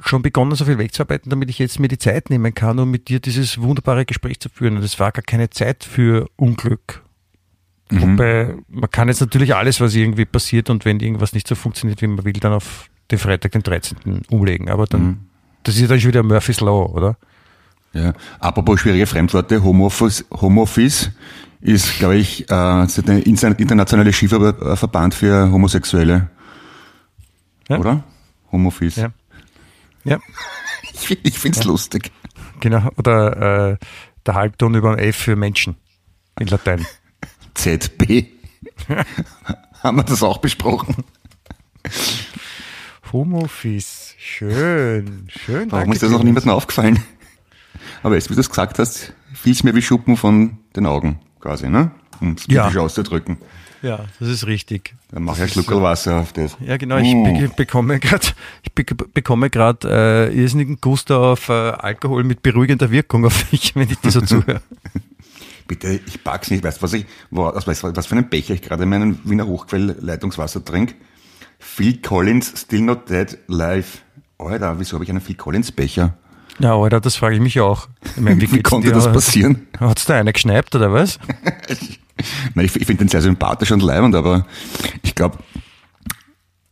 [0.03, 3.09] schon begonnen, so viel wegzuarbeiten, damit ich jetzt mir die Zeit nehmen kann, um mit
[3.09, 4.77] dir dieses wunderbare Gespräch zu führen.
[4.77, 7.03] Und es war gar keine Zeit für Unglück.
[7.89, 12.01] Wobei, man kann jetzt natürlich alles, was irgendwie passiert und wenn irgendwas nicht so funktioniert,
[12.01, 14.23] wie man will, dann auf den Freitag, den 13.
[14.29, 14.69] umlegen.
[14.69, 15.27] Aber dann,
[15.63, 17.17] das ist ja dann schon wieder Murphy's Law, oder?
[17.93, 18.13] Ja.
[18.39, 21.11] Apropos schwierige Fremdworte, Homeoffice, Homeoffice
[21.61, 22.45] ist, glaube ich, äh,
[22.87, 26.29] der internationale Skiverband für Homosexuelle.
[27.69, 27.77] Ja.
[27.77, 28.03] Oder?
[28.51, 28.97] Homeoffice.
[28.97, 29.11] Ja.
[30.07, 30.19] Ja,
[30.93, 32.11] Ich, ich finde es lustig.
[32.59, 32.89] genau.
[32.97, 33.77] Oder äh,
[34.25, 35.75] der Halbton über ein F für Menschen
[36.39, 36.85] in Latein.
[37.53, 38.25] ZB.
[39.83, 40.95] Haben wir das auch besprochen?
[43.13, 44.15] Homeoffice.
[44.17, 45.71] Schön, schön.
[45.71, 47.03] Warum ist das noch niemandem aufgefallen?
[48.03, 51.19] Aber jetzt, wie du es gesagt hast, fiel es mir wie Schuppen von den Augen,
[51.39, 51.91] quasi, ne?
[52.19, 52.67] Um es Ja.
[52.67, 53.37] auszudrücken.
[53.81, 54.95] Ja, das ist richtig.
[55.11, 56.57] Dann mache ich ein Schluckerl Wasser auf das.
[56.59, 56.97] Ja, genau.
[56.97, 57.23] Ich Mm.
[57.23, 58.27] be bekomme gerade,
[59.13, 63.99] bekomme gerade äh, irrsinnigen Gusto auf äh, Alkohol mit beruhigender Wirkung auf mich, wenn ich
[63.99, 64.61] dir so zuhöre.
[65.67, 66.63] Bitte, ich pack's nicht.
[66.63, 69.45] Weißt du, was ich, was, was, was für einen Becher ich gerade in meinen Wiener
[69.47, 70.95] Hochquell-Leitungswasser trinke?
[71.59, 74.01] Phil Collins, Still Not Dead, Live.
[74.37, 76.13] Alter, wieso habe ich einen Phil Collins Becher?
[76.59, 77.87] Ja, Alter, das frage ich mich auch.
[78.15, 79.67] Ich meine, Wie, geht's konnte das passieren?
[79.79, 81.19] Hat's da einer geschneipt oder was?
[82.53, 84.45] Nein, ich, ich finde den sehr sympathisch und leibend, aber
[85.03, 85.37] ich glaube,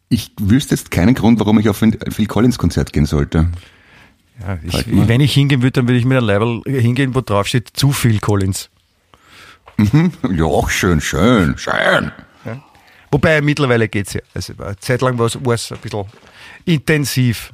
[0.09, 3.49] ich wüsste jetzt keinen Grund, warum ich auf ein Phil Collins Konzert gehen sollte.
[4.39, 7.47] Ja, ich, wenn ich hingehen würde, dann würde ich mit einem Level hingehen, wo drauf
[7.47, 8.69] steht, zu viel Collins.
[10.31, 12.11] Ja, auch schön, schön, schön.
[13.11, 14.21] Wobei mittlerweile geht's ja.
[14.33, 16.05] Also eine Zeit lang war es ein bisschen
[16.65, 17.53] intensiv.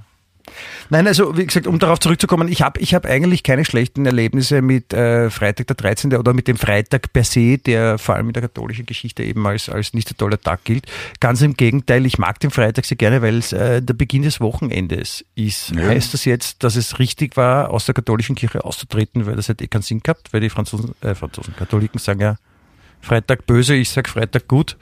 [0.89, 4.61] Nein, also wie gesagt, um darauf zurückzukommen, ich habe ich hab eigentlich keine schlechten Erlebnisse
[4.61, 6.15] mit äh, Freitag der 13.
[6.15, 9.69] oder mit dem Freitag per se, der vor allem in der katholischen Geschichte eben als,
[9.69, 10.85] als nicht so toller Tag gilt.
[11.19, 14.39] Ganz im Gegenteil, ich mag den Freitag sehr gerne, weil es äh, der Beginn des
[14.39, 15.71] Wochenendes ist.
[15.71, 15.87] Ja.
[15.87, 19.61] Heißt das jetzt, dass es richtig war, aus der katholischen Kirche auszutreten, weil das hat
[19.61, 22.35] eh keinen Sinn gehabt, weil die Franzosen, äh, Franzosen, Katholiken sagen ja
[23.01, 24.77] Freitag böse, ich sag Freitag gut.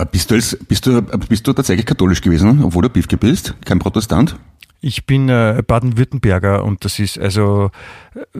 [0.00, 3.16] Äh, Bist du, als, bist, du, äh, bist du tatsächlich katholisch gewesen, obwohl du Biefke
[3.16, 3.54] bist?
[3.64, 4.36] Kein Protestant?
[4.80, 7.70] Ich bin äh, Baden-Württemberger und das ist also
[8.14, 8.38] äh,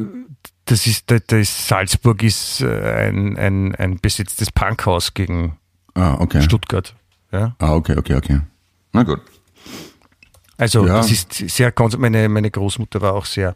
[0.64, 5.56] das ist das, das Salzburg ist ein, ein, ein besetztes Punkhaus gegen
[5.94, 6.40] Ah, okay.
[6.42, 6.94] Stuttgart.
[7.32, 7.54] Ja?
[7.58, 8.40] Ah, okay, okay, okay.
[8.92, 9.20] Na gut.
[10.56, 10.96] Also Ja.
[10.98, 13.54] das ist sehr meine meine Großmutter war auch sehr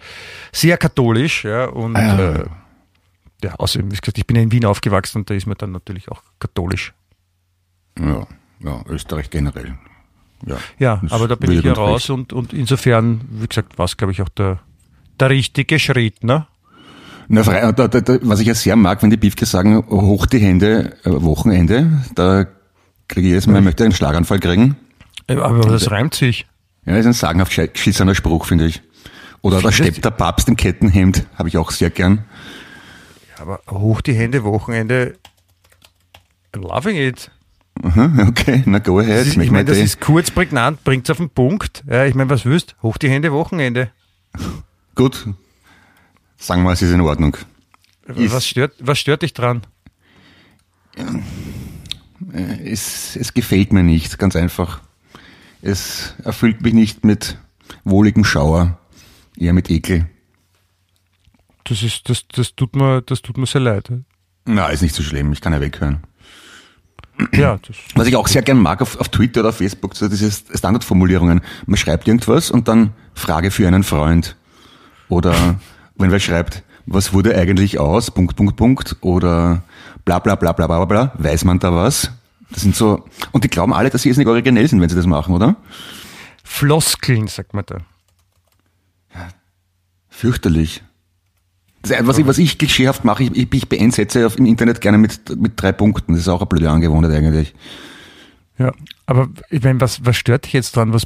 [0.53, 2.33] sehr katholisch, ja und Ah, ja.
[2.37, 2.45] Äh,
[3.45, 6.11] ja, außerdem wie gesagt, ich bin in Wien aufgewachsen und da ist man dann natürlich
[6.11, 6.93] auch katholisch.
[7.99, 8.27] Ja,
[8.61, 9.75] ja, Österreich generell.
[10.47, 13.97] Ja, Ja, aber da bin ich ja raus und, und insofern, wie gesagt, war es,
[13.97, 14.59] glaube ich, auch der,
[15.19, 16.47] der richtige Schritt, ne?
[17.29, 20.27] Na, frei, da, da, da, was ich ja sehr mag, wenn die Biefke sagen, hoch
[20.27, 22.45] die Hände, äh, Wochenende, da
[23.09, 24.77] kriege ich jedes Mal, ich möchte einen Schlaganfall kriegen.
[25.27, 26.47] Äh, Aber das reimt sich.
[26.85, 28.83] Ja, ist ein sagenhaft geschissener Spruch, finde ich.
[29.41, 32.25] Oder da steppt der Papst im Kettenhemd, habe ich auch sehr gern.
[33.39, 35.17] Aber hoch die Hände, Wochenende.
[36.55, 37.31] I'm loving it.
[37.83, 39.27] Okay, na go ahead.
[39.27, 41.83] Ist, Mich ich meine, das ist kurz, prägnant, bringt's auf den Punkt.
[41.89, 42.77] Ja, ich meine, was willst?
[42.83, 43.91] Hoch die Hände, Wochenende.
[44.95, 45.27] Gut,
[46.37, 47.37] sagen wir, es ist in Ordnung.
[48.07, 49.63] Ist- Was stört, was stört dich dran?
[52.33, 54.81] Es, es gefällt mir nicht, ganz einfach.
[55.63, 57.39] Es erfüllt mich nicht mit
[57.85, 58.79] wohligem Schauer,
[59.37, 60.07] eher mit Ekel.
[61.65, 63.91] Das ist, das, das tut mir, das tut mir sehr leid.
[64.45, 66.01] Na, ist nicht so schlimm, ich kann ja weghören.
[67.33, 70.09] Ja, das Was ich auch sehr gern mag auf, auf Twitter oder auf Facebook, so
[70.09, 71.41] diese Standardformulierungen.
[71.67, 74.37] Man schreibt irgendwas und dann Frage für einen Freund.
[75.09, 75.35] Oder
[75.97, 79.63] wenn wer schreibt, was wurde eigentlich aus, Punkt, Punkt, Punkt, oder
[80.05, 82.11] bla bla bla bla bla bla, weiß man da was?
[82.51, 84.97] Das sind so, und die glauben alle, dass sie jetzt nicht originell sind, wenn sie
[84.97, 85.57] das machen, oder?
[86.43, 87.79] Floskeln, sagt man da.
[90.09, 90.83] Fürchterlich.
[91.89, 95.73] Was, ich, was ich klischeehaft mache, ich, ich auf, im Internet gerne mit, mit drei
[95.73, 96.13] Punkten.
[96.13, 97.55] Das ist auch eine blöde Angewohnheit eigentlich.
[98.59, 98.73] Ja,
[99.07, 100.93] aber ich meine, was, was stört dich jetzt dran?
[100.93, 101.03] Was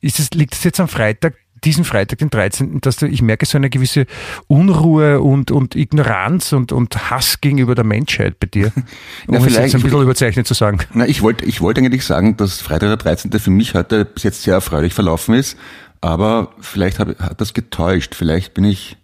[0.00, 3.46] ist es, liegt es jetzt am Freitag, diesen Freitag, den 13., dass du, ich merke
[3.46, 4.06] so eine gewisse
[4.46, 8.72] Unruhe und, und Ignoranz und, und Hass gegenüber der Menschheit bei dir.
[9.26, 10.78] Um Ja, es vielleicht- jetzt ein bisschen überzeichnet zu sagen.
[10.94, 13.32] Na, ich wollte ich wollte eigentlich sagen, dass Freitag der 13.
[13.32, 15.56] für mich heute bis jetzt sehr erfreulich verlaufen ist,
[16.00, 18.14] aber vielleicht hab, hat das getäuscht.
[18.14, 18.96] Vielleicht bin ich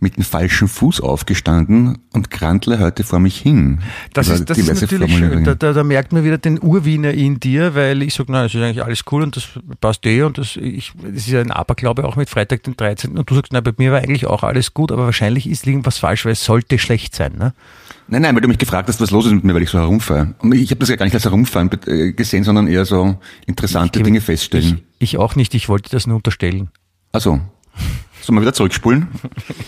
[0.00, 3.80] mit dem falschen Fuß aufgestanden und krantle heute vor mich hin.
[4.14, 5.44] Das Über ist, das ist natürlich schön.
[5.44, 8.54] Da, da, da merkt man wieder den Urwiener in dir, weil ich sage, nein, es
[8.54, 9.48] ist eigentlich alles cool und das
[9.80, 13.18] passt eh und das, ich, das ist ja ein Aberglaube auch mit Freitag den 13.
[13.18, 15.98] Und du sagst, nein, bei mir war eigentlich auch alles gut, aber wahrscheinlich ist irgendwas
[15.98, 17.32] falsch, weil es sollte schlecht sein.
[17.38, 17.52] Ne?
[18.08, 19.78] Nein, nein, weil du mich gefragt hast, was los ist mit mir, weil ich so
[19.78, 20.34] herumfahre.
[20.38, 23.98] Und ich habe das ja gar nicht als Herumfahren äh, gesehen, sondern eher so interessante
[24.00, 24.80] Ich- Dinge feststellen.
[24.98, 26.70] Ich, ich auch nicht, ich wollte das nur unterstellen.
[27.12, 27.40] Also,
[28.22, 29.08] sollen wir wieder zurückspulen?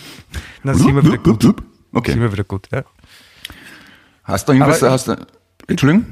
[0.63, 1.41] Na, sind wir wieder gut.
[1.43, 1.61] Sind
[1.91, 2.19] Okay.
[2.19, 2.83] wir wieder gut, ja.
[4.23, 5.15] Hast du irgendwas, Aber- hast du,
[5.67, 6.05] Entschuldigung?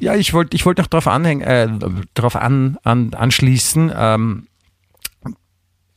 [0.00, 1.68] Ja, ich wollte ich wollte noch darauf anhängen, äh,
[2.14, 3.92] darauf an, an, anschließen.
[3.94, 4.46] Ähm,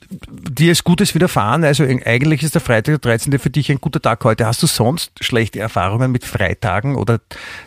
[0.09, 3.39] dir ist Gutes widerfahren, also eigentlich ist der Freitag der 13.
[3.39, 4.45] für dich ein guter Tag heute.
[4.45, 7.21] Hast du sonst schlechte Erfahrungen mit Freitagen oder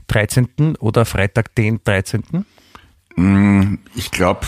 [0.09, 0.77] 13.
[0.81, 2.45] oder Freitag den 13.?
[3.95, 4.41] Ich glaube,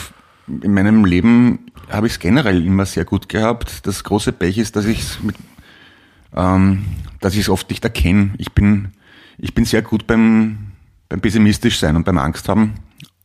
[0.48, 3.86] in meinem Leben habe ich es generell immer sehr gut gehabt.
[3.86, 5.36] Das große Pech ist, dass ich es mit,
[6.34, 6.84] ähm,
[7.20, 8.30] dass ich es oft nicht erkenne.
[8.38, 8.92] Ich bin,
[9.38, 10.72] ich bin sehr gut beim,
[11.08, 12.74] beim pessimistisch sein und beim Angst haben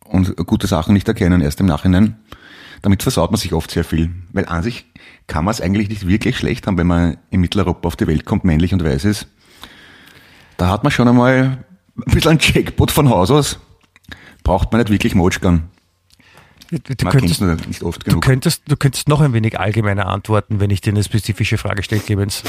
[0.04, 2.18] und gute Sachen nicht erkennen, erst im Nachhinein.
[2.82, 4.10] Damit versaut man sich oft sehr viel.
[4.34, 4.86] Weil an sich
[5.28, 8.26] kann man es eigentlich nicht wirklich schlecht haben, wenn man in Mitteleuropa auf die Welt
[8.26, 9.28] kommt, männlich und weiß ist.
[10.58, 11.64] Da hat man schon einmal
[11.96, 13.60] ein bisschen einen Jackpot von Haus aus.
[14.44, 15.70] Braucht man nicht wirklich Motschgern.
[16.72, 18.24] Du, du, Man könntest, kennt es nicht oft du, genug.
[18.24, 22.00] könntest, du könntest noch ein wenig allgemeiner antworten, wenn ich dir eine spezifische Frage stelle,
[22.02, 22.44] Clemens.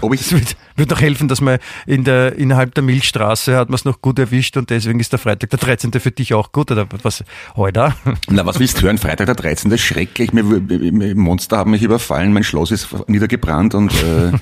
[0.00, 3.68] Ob Es ich, wird, wird noch helfen, dass man in der, innerhalb der Milchstraße hat
[3.68, 5.90] man es noch gut erwischt und deswegen ist der Freitag der 13.
[5.92, 7.24] für dich auch gut, oder was,
[7.56, 7.94] heute?
[8.28, 8.96] na, was willst du hören?
[8.98, 9.70] Freitag der 13.
[9.72, 10.32] ist schrecklich.
[10.32, 14.32] Mir- Monster haben mich überfallen, mein Schloss ist niedergebrannt und äh,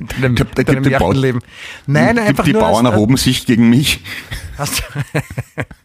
[0.00, 1.40] Deinem, da deinem gibt Bau- Leben.
[1.86, 4.00] Nein, die, einfach die nur Bauern erhoben sich gegen mich.
[4.58, 4.82] Hast,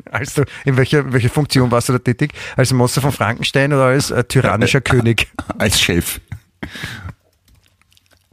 [0.09, 2.33] als du, in welcher, welcher Funktion warst du da tätig?
[2.57, 5.27] Als Monster von Frankenstein oder als äh, tyrannischer König?
[5.59, 6.19] Als Chef.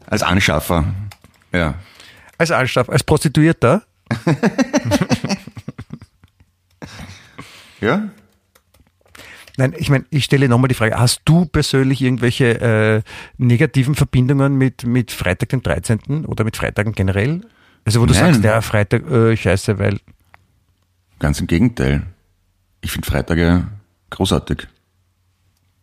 [0.06, 0.84] Als Anschaffer.
[1.52, 1.74] Ja.
[2.38, 3.82] Als Altstaff, als Prostituierter?
[7.80, 8.08] Ja?
[9.56, 13.02] Nein, ich meine, ich stelle nochmal die Frage, hast du persönlich irgendwelche äh,
[13.38, 16.26] negativen Verbindungen mit, mit Freitag den 13.
[16.26, 17.40] oder mit Freitagen generell?
[17.84, 18.32] Also wo du Nein.
[18.32, 20.00] sagst, der Freitag, äh, scheiße, weil
[21.18, 22.02] Ganz im Gegenteil.
[22.82, 23.66] Ich finde Freitage
[24.10, 24.68] großartig.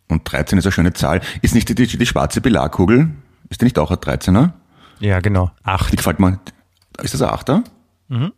[0.07, 1.21] Und 13 ist eine schöne Zahl.
[1.41, 3.09] Ist nicht die, die, die schwarze Billardkugel?
[3.49, 4.51] Ist die nicht auch ein 13er?
[4.99, 5.51] Ja, genau.
[5.63, 5.91] Acht.
[5.91, 6.39] Die gefällt mir.
[7.01, 7.63] Ist das ein Achter?
[8.09, 8.31] Mhm.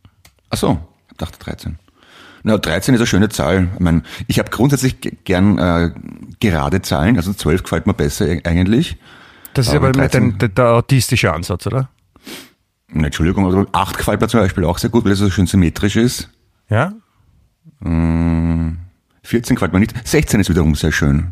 [0.49, 0.79] Ach so,
[1.11, 1.77] ich dachte 13.
[2.47, 3.69] Na, 13 ist eine schöne Zahl.
[3.73, 5.91] Ich, mein, ich habe grundsätzlich ge- gern äh,
[6.39, 8.97] gerade Zahlen, also 12 gefällt mir besser e- eigentlich.
[9.55, 11.89] Das ist Aber aber, mit 13 ein, der, der autistische Ansatz, oder?
[12.89, 15.47] Na, Entschuldigung, aber 8 gefällt mir zum Beispiel auch sehr gut, weil es so schön
[15.47, 16.29] symmetrisch ist.
[16.69, 16.93] Ja?
[17.81, 20.07] 14 gefällt mir nicht.
[20.07, 21.31] 16 ist wiederum sehr schön.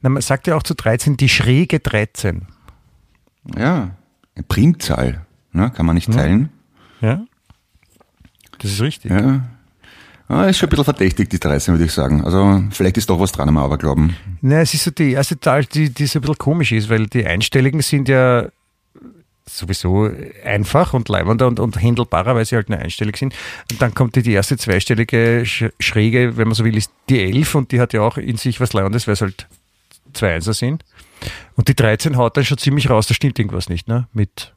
[0.00, 2.46] Na, man sagt ja auch zu 13 die schräge 13.
[3.56, 3.90] Ja,
[4.34, 6.48] eine Primzahl, ne, kann man nicht teilen.
[7.02, 7.22] Ja?
[8.60, 9.10] Das ist richtig.
[9.10, 9.42] Ja.
[10.32, 12.24] Ah, ist schon ein bisschen verdächtig, die 13, würde ich sagen.
[12.24, 14.16] Also vielleicht ist doch was dran am Aberglauben.
[14.40, 17.06] Na, es ist so die erste Zahl, die, die so ein bisschen komisch ist, weil
[17.06, 18.46] die Einstelligen sind ja
[19.46, 20.08] sowieso
[20.44, 23.34] einfach und leibender und, und händelbarer, weil sie halt nur einstellig sind.
[23.70, 27.20] Und dann kommt die, die erste zweistellige Sch- Schräge, wenn man so will, ist die
[27.20, 29.46] 11 und die hat ja auch in sich was Leibendes, weil es halt
[30.14, 30.84] zwei Einser sind.
[31.56, 34.06] Und die 13 haut dann schon ziemlich raus, da stimmt irgendwas nicht, ne?
[34.12, 34.54] Mit,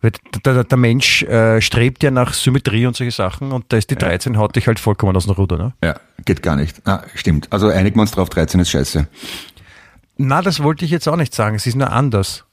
[0.00, 0.12] weil
[0.44, 3.96] der, der, Mensch äh, strebt ja nach Symmetrie und solche Sachen und da ist die
[3.96, 5.72] 13 haut dich halt vollkommen aus dem Ruder, ne?
[5.84, 6.80] Ja, geht gar nicht.
[6.86, 7.52] Ah, stimmt.
[7.52, 9.06] Also einigen wir uns drauf, 13 ist scheiße.
[10.16, 12.44] Na, das wollte ich jetzt auch nicht sagen, es ist nur anders.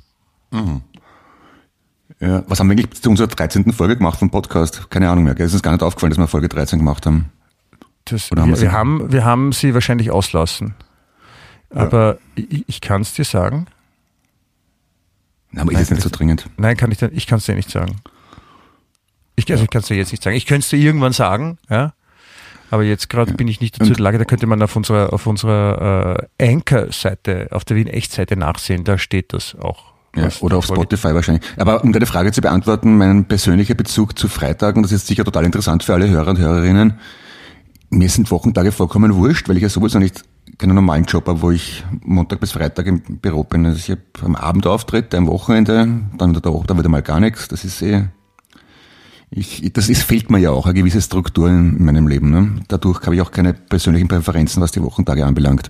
[2.19, 3.71] Ja, was haben wir eigentlich zu unserer 13.
[3.73, 4.89] Folge gemacht vom Podcast?
[4.89, 5.35] Keine Ahnung mehr.
[5.35, 5.45] gell?
[5.45, 7.31] Es ist uns gar nicht aufgefallen, dass wir Folge 13 gemacht haben.
[8.05, 10.75] Das, Oder haben wir wir, haben, wir haben sie wahrscheinlich auslassen.
[11.69, 13.67] Aber ich, ich kann es dir sagen.
[15.55, 16.45] Aber ist jetzt nicht so dringend.
[16.57, 17.97] Nein, kann ich, dir- ich kann es dir nicht sagen.
[19.35, 20.35] Ich, also ich kann es dir jetzt nicht sagen.
[20.35, 21.93] Ich könnte es dir irgendwann sagen, ja.
[22.69, 25.13] Aber jetzt gerade bin ich nicht dazu in der Lage, da könnte man auf unserer,
[25.13, 29.93] auf unserer äh, Anchor-Seite, auf der Wien-Echt-Seite nachsehen, da steht das auch.
[30.17, 31.43] Ja, oder auf Spotify wahrscheinlich.
[31.57, 35.45] Aber um deine Frage zu beantworten, mein persönlicher Bezug zu Freitagen, das ist sicher total
[35.45, 36.99] interessant für alle Hörer und Hörerinnen.
[37.89, 40.23] Mir sind Wochentage vollkommen wurscht, weil ich ja sowieso nicht
[40.57, 43.65] keinen normalen Job habe, wo ich Montag bis Freitag im Büro bin.
[43.65, 47.19] Also ich habe am Abend Auftritt, am Wochenende, dann der Woche, da wieder mal gar
[47.19, 47.47] nichts.
[47.47, 48.07] Das ist eh
[49.29, 52.29] ich, das ist, fehlt mir ja auch, eine gewisse Struktur in meinem Leben.
[52.29, 52.61] Ne?
[52.67, 55.69] Dadurch habe ich auch keine persönlichen Präferenzen, was die Wochentage anbelangt.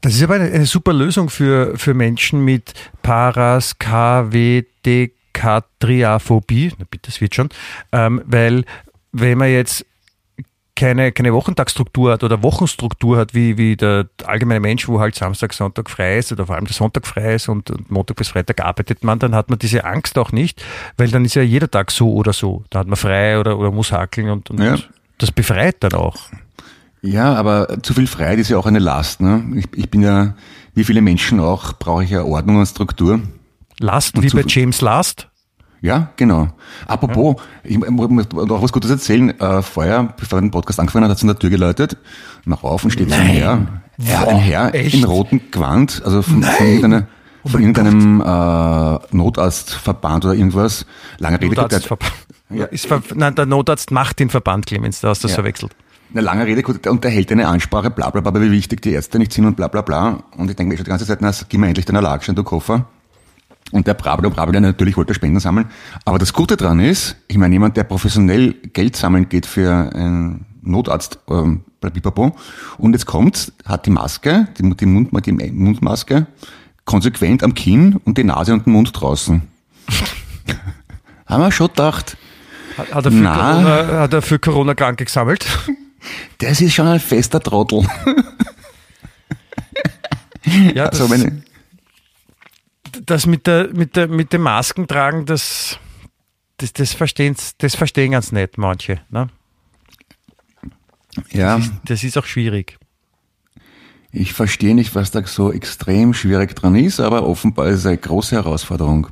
[0.00, 6.86] Das ist aber eine, eine super Lösung für, für Menschen mit Paras, KWD, Katriaphobie, na
[6.90, 7.48] bitte, das wird schon,
[7.92, 8.64] ähm, weil
[9.12, 9.84] wenn man jetzt
[10.78, 15.52] keine, keine Wochentagsstruktur hat oder Wochenstruktur hat, wie, wie der allgemeine Mensch, wo halt Samstag,
[15.52, 18.60] Sonntag frei ist oder vor allem der Sonntag frei ist und, und Montag bis Freitag
[18.60, 20.64] arbeitet man, dann hat man diese Angst auch nicht,
[20.96, 22.62] weil dann ist ja jeder Tag so oder so.
[22.70, 24.76] Da hat man frei oder, oder muss hakeln und, und ja.
[25.18, 26.16] das befreit dann auch.
[27.02, 29.20] Ja, aber zu viel Freiheit ist ja auch eine Last.
[29.20, 29.44] Ne?
[29.56, 30.34] Ich, ich bin ja,
[30.74, 33.20] wie viele Menschen auch, brauche ich ja Ordnung und Struktur.
[33.80, 35.27] Last, und wie bei James Last?
[35.80, 36.48] Ja, genau.
[36.86, 37.70] Apropos, ja.
[37.70, 39.38] ich muss noch was Gutes erzählen.
[39.38, 41.96] Äh, vorher, bevor den Podcast angefangen hat, hat es an der Tür geläutet.
[42.44, 43.82] Mach auf und steht so ein Herr.
[43.98, 44.94] Ja, ein Herr echt?
[44.94, 47.06] in rotem Gewand, also von, von irgendeiner,
[47.44, 50.86] oh von irgendeinem äh, Notarztverband oder irgendwas.
[51.18, 51.54] Lange Rede.
[51.54, 52.12] Notarztverband.
[52.50, 52.64] Ja.
[52.66, 55.42] Ist nein, der Notarzt macht den Verband, Clemens, da hast du das ja.
[55.42, 55.74] verwechselt.
[56.10, 59.18] Eine lange Rede und der hält eine Ansprache, bla bla bla, wie wichtig die Ärzte
[59.18, 60.22] nicht sind und bla bla bla.
[60.36, 62.42] Und ich denke mir schon die ganze Zeit, na, gib mir endlich deinen Erlagschein, du
[62.42, 62.86] Koffer.
[63.70, 65.66] Und der Brabler Brabler natürlich wollte Spenden sammeln.
[66.04, 70.46] Aber das Gute dran ist, ich meine, jemand, der professionell Geld sammeln geht für einen
[70.62, 71.64] Notarzt, ähm,
[72.78, 76.26] und jetzt kommt, hat die Maske, die, die, Mund, die Mundmaske,
[76.84, 79.42] konsequent am Kinn und die Nase und den Mund draußen.
[81.26, 82.16] Haben wir schon gedacht.
[82.76, 85.46] Hat, hat, er, für Corona, hat er für Corona Kranke gesammelt?
[86.38, 87.86] Das ist schon ein fester Trottel.
[90.74, 91.42] Ja, also das, meine,
[93.06, 95.78] das mit, der, mit, der, mit dem Maskentragen, das,
[96.58, 99.00] das, das, verstehen, das verstehen ganz nett manche.
[99.10, 99.28] Ne?
[101.30, 101.56] Ja.
[101.56, 102.78] Das ist, das ist auch schwierig.
[104.10, 107.98] Ich verstehe nicht, was da so extrem schwierig dran ist, aber offenbar ist es eine
[107.98, 109.08] große Herausforderung.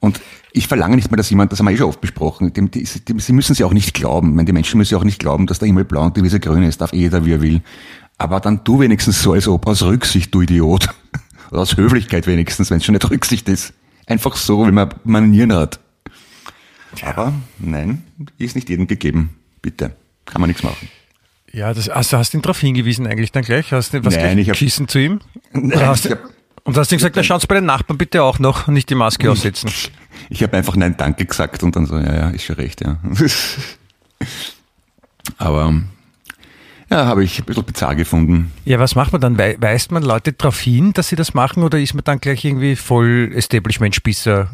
[0.00, 0.20] Und
[0.52, 2.82] ich verlange nicht mal, dass jemand, das haben wir eh schon oft besprochen, dem, die,
[2.82, 4.34] die, sie müssen es ja auch nicht glauben.
[4.34, 6.40] Meine, die Menschen müssen ja auch nicht glauben, dass der Himmel blau und die Wiese
[6.40, 7.62] grün ist, darf jeder, wie er will.
[8.18, 10.88] Aber dann tu wenigstens so, als ob aus Rücksicht, du Idiot.
[11.50, 13.72] Oder aus Höflichkeit wenigstens, wenn es schon nicht Rücksicht ist.
[14.06, 15.80] Einfach so, wie man Manieren hat.
[17.02, 18.02] Aber nein,
[18.38, 19.36] ist nicht jedem gegeben.
[19.62, 19.94] Bitte.
[20.24, 20.88] Kann man nichts machen.
[21.52, 23.72] Ja, das, also hast du ihn darauf hingewiesen eigentlich dann gleich?
[23.72, 25.20] Hast du was nein, ich hab, geschissen zu ihm?
[25.52, 26.20] Nein, hast ich hab,
[26.64, 28.94] und hast du ihm gesagt, na schaut's bei den Nachbarn bitte auch noch, nicht die
[28.94, 29.70] Maske aussetzen.
[30.28, 32.98] Ich habe einfach Nein, danke gesagt und dann so, ja, ja, ist schon recht, ja.
[35.38, 35.74] Aber
[36.90, 38.52] ja, habe ich ein bisschen bizarr gefunden.
[38.64, 39.38] Ja, was macht man dann?
[39.38, 42.76] Weist man Leute darauf hin, dass sie das machen oder ist man dann gleich irgendwie
[42.76, 44.50] voll Establishment-Spießer?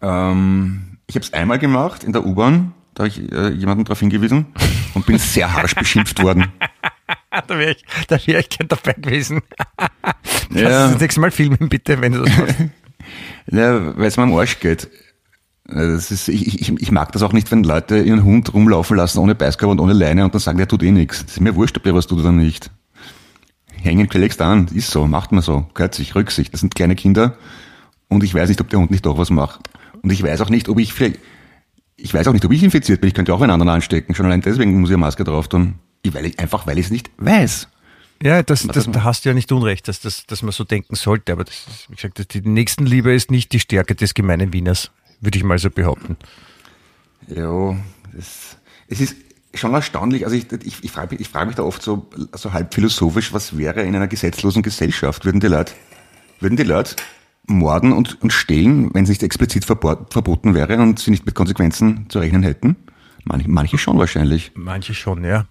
[0.00, 4.00] Ähm, ich habe es einmal gemacht in der U-Bahn, da habe ich äh, jemanden darauf
[4.00, 4.46] hingewiesen
[4.94, 6.52] und bin sehr harsch beschimpft worden.
[7.46, 9.42] da wäre ich, da wär ich gern dabei gewesen.
[9.78, 10.68] ja.
[10.68, 12.56] Lass uns das nächste Mal filmen, bitte, wenn du das machst.
[13.46, 14.88] ja, weil es mir am Arsch geht.
[15.70, 19.18] Das ist, ich, ich, ich mag das auch nicht, wenn Leute ihren Hund rumlaufen lassen
[19.18, 21.24] ohne Beißkörper und ohne Leine und dann sagen, der tut eh nichts.
[21.26, 22.70] Das ist mir wurscht, ob der was tut oder nicht.
[23.82, 26.54] Hängen klägst an, ist so, macht man so, gehört sich, Rücksicht.
[26.54, 27.36] Das sind kleine Kinder
[28.08, 29.60] und ich weiß nicht, ob der Hund nicht doch was macht.
[30.02, 31.18] Und ich weiß auch nicht, ob ich vielleicht,
[31.96, 33.08] ich weiß auch nicht, ob ich infiziert bin.
[33.08, 34.14] Ich könnte auch einen anderen anstecken.
[34.14, 35.74] Schon allein deswegen muss ich eine Maske drauf tun.
[36.02, 37.68] Ich, weil ich, einfach, weil ich es nicht weiß.
[38.22, 40.94] Ja, das, das, da hast du ja nicht unrecht, dass, dass, dass man so denken
[40.94, 41.32] sollte.
[41.32, 45.38] Aber das ist, wie gesagt, die Nächstenliebe ist nicht die Stärke des gemeinen Wieners würde
[45.38, 46.16] ich mal so behaupten.
[47.28, 47.76] Ja,
[48.14, 48.56] das,
[48.88, 49.16] es ist
[49.54, 50.24] schon erstaunlich.
[50.24, 53.56] Also ich, ich, ich frage ich frag mich da oft so, so halb philosophisch, was
[53.56, 55.24] wäre in einer gesetzlosen Gesellschaft?
[55.24, 55.72] Würden die Leute,
[56.40, 56.96] würden die Leute
[57.46, 62.08] morden und, und stehlen, wenn es nicht explizit verboten wäre und sie nicht mit Konsequenzen
[62.08, 62.76] zu rechnen hätten?
[63.24, 64.52] Manche, manche schon wahrscheinlich.
[64.54, 65.46] Manche schon, ja.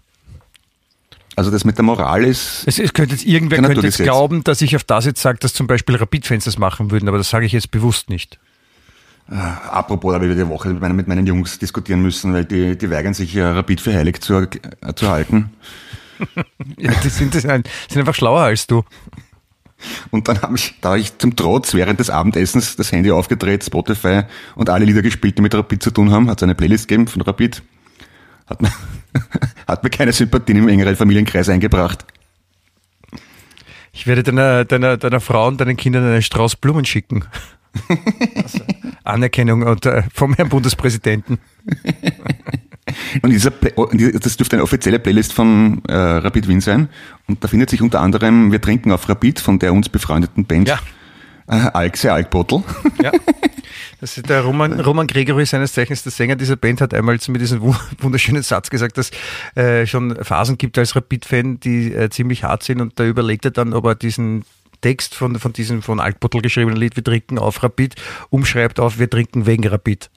[1.36, 2.63] Also das mit der Moral ist.
[2.65, 5.53] Es, es könnte jetzt irgendwer könnte jetzt glauben, dass ich auf das jetzt sage, dass
[5.53, 8.39] zum Beispiel Rapid-Fans das machen würden, aber das sage ich jetzt bewusst nicht.
[9.29, 12.45] Äh, apropos, da habe ich die Woche mit meinen, mit meinen Jungs diskutieren müssen, weil
[12.45, 14.49] die, die weigern sich ja Rapid für heilig zu, äh,
[14.95, 15.51] zu halten.
[16.78, 18.84] ja, die sind, die sind einfach schlauer als du.
[20.09, 23.63] Und dann habe ich, da hab ich zum Trotz während des Abendessens das Handy aufgedreht,
[23.63, 24.23] Spotify
[24.55, 27.07] und alle Lieder gespielt, die mit Rapid zu tun haben, hat es eine Playlist gegeben
[27.07, 27.61] von Rapid.
[28.47, 28.71] Hat mir,
[29.67, 32.05] hat mir keine Sympathien im engeren Familienkreis eingebracht.
[33.91, 37.25] Ich werde deiner, deiner, deiner Frau und deinen Kindern einen Strauß Blumen schicken.
[38.36, 38.59] Also,
[39.03, 41.38] Anerkennung und, äh, vom Herrn Bundespräsidenten.
[43.21, 43.73] Und dieser Play
[44.19, 46.88] das dürfte eine offizielle Playlist von äh, Rapid Wien sein.
[47.28, 50.69] Und da findet sich unter anderem Wir trinken auf Rapid von der uns befreundeten Band
[50.69, 50.80] Ja.
[51.47, 52.63] äh, Alxe Alkbottle.
[53.03, 53.11] Ja.
[53.99, 57.32] Das ist der Roman, Roman Gregory, seines Zeichens der Sänger dieser Band, hat einmal zu
[57.32, 59.11] mir diesen wu- wunderschönen Satz gesagt, dass
[59.55, 63.51] äh, schon Phasen gibt als Rapid-Fan, die äh, ziemlich hart sind und da überlegt er
[63.51, 64.45] dann, ob er diesen
[64.82, 67.95] Text von, von diesem von Altbottel geschriebenen Lied Wir trinken auf Rapid
[68.30, 70.09] umschreibt auf Wir trinken wegen Rapid.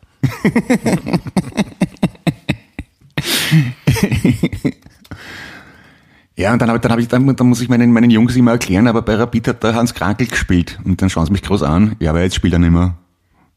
[6.41, 9.03] Ja, und dann, dann, ich, dann, dann muss ich meinen, meinen Jungs immer erklären, aber
[9.03, 10.79] bei Rapid hat der Hans Krankel gespielt.
[10.85, 11.97] Und dann schauen sie mich groß an.
[12.01, 12.97] Ja, aber jetzt spielt er nicht mehr.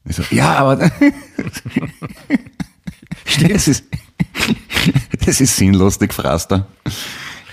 [0.04, 0.76] Ich so, ja, aber
[3.50, 3.86] das ist,
[5.26, 6.68] das ist sinnlos, die Gefraster.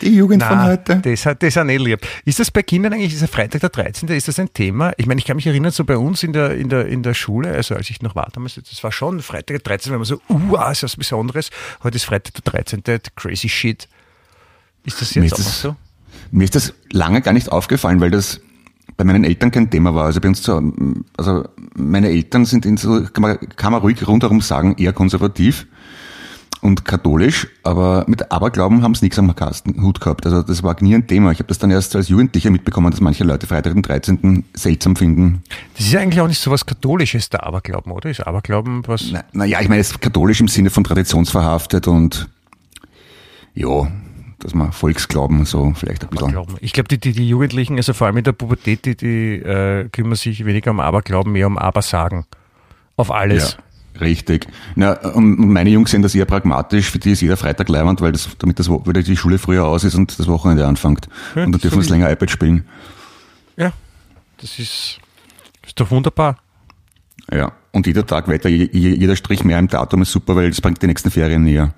[0.02, 0.96] Die Jugend von heute.
[1.02, 2.00] Das, hat- das sind eh lieb.
[2.24, 4.92] Ist das bei Kindern eigentlich, ist der Freitag der 13., ist das ein Thema?
[4.96, 7.14] Ich meine, ich kann mich erinnern, so bei uns in der, in der, in der
[7.14, 10.06] Schule, also als ich noch war damals, das war schon Freitag der 13., wenn man
[10.06, 11.50] so, uh, ist was Besonderes.
[11.82, 12.82] Heute ist Freitag der 13.,
[13.16, 13.88] crazy shit.
[14.84, 15.76] Ist das jetzt auch das- so?
[16.32, 18.40] Mir ist das lange gar nicht aufgefallen, weil das
[18.96, 20.04] bei meinen Eltern kein Thema war.
[20.06, 20.72] Also bei uns zu,
[21.16, 21.44] also
[21.74, 25.66] meine Eltern sind in so, kann man, kann man ruhig rundherum sagen, eher konservativ
[26.62, 29.34] und katholisch, aber mit Aberglauben haben sie nichts am
[29.80, 30.26] Hut gehabt.
[30.26, 31.32] Also das war nie ein Thema.
[31.32, 34.44] Ich habe das dann erst als Jugendlicher mitbekommen, dass manche Leute Freitag den 13.
[34.54, 35.42] seltsam finden.
[35.76, 38.10] Das ist eigentlich auch nicht so was Katholisches, der Aberglauben, oder?
[38.10, 39.06] Ist Aberglauben was?
[39.10, 42.28] Na, na ja, ich meine, es ist katholisch im Sinne von traditionsverhaftet und
[43.54, 43.90] ja,
[44.40, 46.46] dass man Volksglauben so vielleicht ein bisschen.
[46.60, 49.88] Ich glaube, die, die, die Jugendlichen, also vor allem in der Pubertät, die, die äh,
[49.88, 52.26] kümmern sich weniger um Aberglauben, mehr um Abersagen.
[52.96, 53.56] Auf alles.
[53.56, 53.64] Ja,
[54.00, 54.46] richtig.
[54.74, 56.90] Na, und meine Jungs sehen das eher pragmatisch.
[56.90, 59.84] Für die ist jeder Freitag leibend, weil das, damit das, weil die Schule früher aus
[59.84, 61.08] ist und das Wochenende anfängt.
[61.34, 62.64] Ja, und dann so dürfen sie wie- länger iPad spielen.
[63.56, 63.72] Ja,
[64.38, 64.98] das ist,
[65.66, 66.38] ist doch wunderbar.
[67.32, 67.52] Ja.
[67.72, 70.60] Und jeder Tag weiter, je- je- jeder Strich mehr im Datum ist super, weil das
[70.60, 71.72] bringt die nächsten Ferien näher.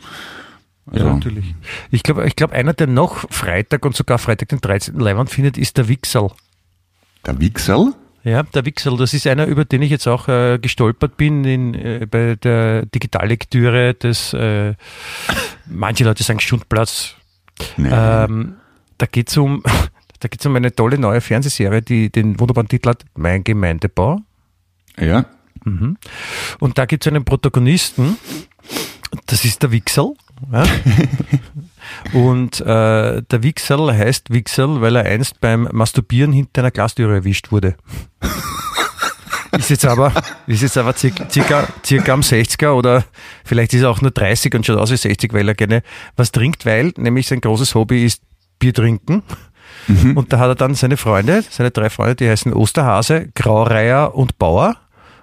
[0.91, 1.55] Also, Ja, natürlich.
[1.91, 4.99] Ich glaube, ich glaub, einer, der noch Freitag und sogar Freitag den 13.
[4.99, 6.29] Leihwand findet, ist der Wixel.
[7.27, 7.93] Der Wichsel?
[8.25, 11.75] Ja, der Wixel, das ist einer, über den ich jetzt auch äh, gestolpert bin in,
[11.75, 14.75] äh, bei der Digitallektüre des, äh,
[15.67, 17.17] manche Leute sagen Stundplatz.
[17.77, 18.29] Nein.
[18.31, 18.55] Ähm,
[18.99, 19.63] da geht's um,
[20.21, 24.21] da geht's um eine tolle neue Fernsehserie, die den wunderbaren Titel hat, Mein Gemeindebau.
[24.99, 25.25] ja.
[25.65, 28.19] Und da gibt es einen Protagonisten,
[29.27, 30.15] das ist der Wixel.
[30.51, 30.65] Ja?
[32.13, 37.53] Und äh, der Wixel heißt Wixel, weil er einst beim Masturbieren hinter einer Glastüre erwischt
[37.53, 37.77] wurde.
[39.59, 40.15] Ist jetzt aber,
[40.47, 43.05] ist jetzt aber circa, circa, circa am 60er oder
[43.45, 45.83] vielleicht ist er auch nur 30 und schaut aus wie 60, weil er gerne
[46.17, 48.23] was trinkt, weil nämlich sein großes Hobby ist
[48.59, 49.23] Bier trinken.
[50.15, 54.39] Und da hat er dann seine Freunde, seine drei Freunde, die heißen Osterhase, Graureiher und
[54.39, 54.77] Bauer.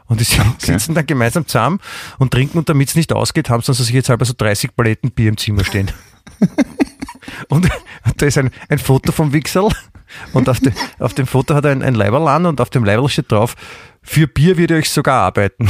[0.10, 1.80] Und die sitzen dann gemeinsam zusammen
[2.18, 5.12] und trinken und damit es nicht ausgeht, haben sie sich jetzt halber so 30 Paletten
[5.12, 5.91] Bier im Zimmer stehen.
[7.49, 7.70] und,
[8.18, 9.70] da ist ein, ein Foto vom Wixel
[10.34, 12.84] und auf, de, auf dem Foto hat er ein, ein Leiberl an und auf dem
[12.84, 13.55] Leiberl steht drauf,
[14.01, 15.70] für Bier würde ich sogar arbeiten.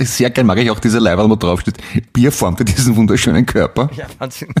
[0.00, 1.78] Sehr gern mag ich auch diese Leiberl, wo draufsteht,
[2.12, 3.88] Bier formte diesen wunderschönen Körper.
[3.94, 4.52] Ja, Wahnsinn.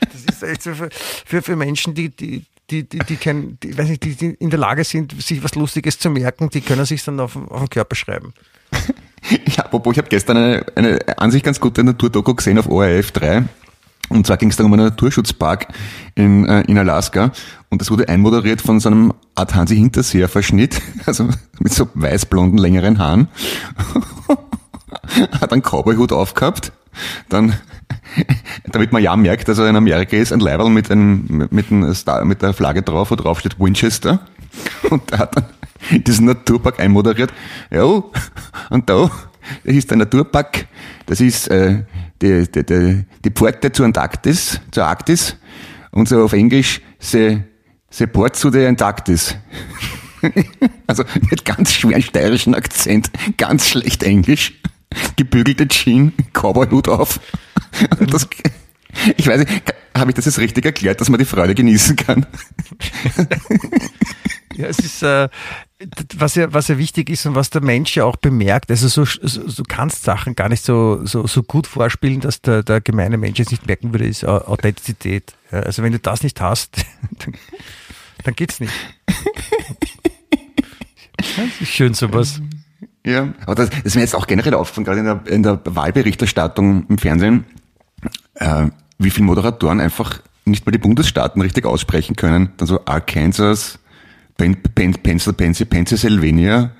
[0.00, 3.76] Das ist echt so für, für, für Menschen, die, die, die, die, die, kein, die,
[3.76, 6.84] weiß nicht, die, die in der Lage sind, sich was Lustiges zu merken, die können
[6.84, 8.32] sich dann auf, den- auf den Körper schreiben.
[9.56, 13.10] Ja, apropos, ich habe gestern eine, eine an sich ganz gute Naturdoku gesehen auf ORF
[13.10, 13.42] 3.
[14.10, 15.66] Und zwar ging es da um einen Naturschutzpark
[16.14, 17.32] in, äh, in Alaska.
[17.68, 22.58] Und das wurde einmoderiert von so einem Art Hansi Hinterseher Verschnitt, also mit so weißblonden,
[22.58, 23.28] längeren Haaren.
[25.40, 26.72] Hat einen Cowboyhut aufgehabt.
[27.28, 27.54] Dann,
[28.72, 31.94] damit man ja merkt, dass er in Amerika ist, ein Leiberl mit, einem, mit, einem
[31.94, 34.20] Star, mit der Flagge drauf, wo drauf steht Winchester.
[34.90, 35.44] Und er hat dann
[36.04, 37.32] diesen Naturpark einmoderiert.
[37.70, 39.10] Ja, und da,
[39.64, 40.66] das ist der Naturpark,
[41.06, 41.84] das ist äh,
[42.20, 45.36] die, die, die, die Pforte zur Antarktis, zur Arktis.
[45.90, 47.40] Und so auf Englisch, the,
[47.90, 49.36] the port to the Antarktis.
[50.86, 54.60] also mit ganz schweren steirischen Akzent, ganz schlecht Englisch,
[55.16, 57.20] gebügelte Jeans, Cowboyhut auf.
[58.00, 58.26] Das,
[59.16, 59.62] ich weiß nicht,
[59.96, 62.26] habe ich das jetzt richtig erklärt, dass man die Freude genießen kann?
[64.56, 65.28] Ja, es ist, äh,
[66.16, 69.04] was ja, was ja wichtig ist und was der Mensch ja auch bemerkt, also so,
[69.04, 73.18] so, du kannst Sachen gar nicht so, so, so gut vorspielen, dass der, der gemeine
[73.18, 75.34] Mensch jetzt nicht merken würde, ist Au- Authentizität.
[75.52, 76.76] Ja, also wenn du das nicht hast,
[77.18, 77.34] dann,
[78.24, 78.72] dann geht's nicht.
[81.36, 82.40] Das ist schön sowas.
[83.08, 85.60] Ja, aber das, das ist mir jetzt auch generell aufgefallen, gerade in der, in der
[85.64, 87.46] Wahlberichterstattung im Fernsehen,
[88.34, 88.66] äh,
[88.98, 92.50] wie viele Moderatoren einfach nicht mal die Bundesstaaten richtig aussprechen können.
[92.58, 93.78] Dann so Arkansas,
[94.36, 96.72] Pencil, Pennsylvania.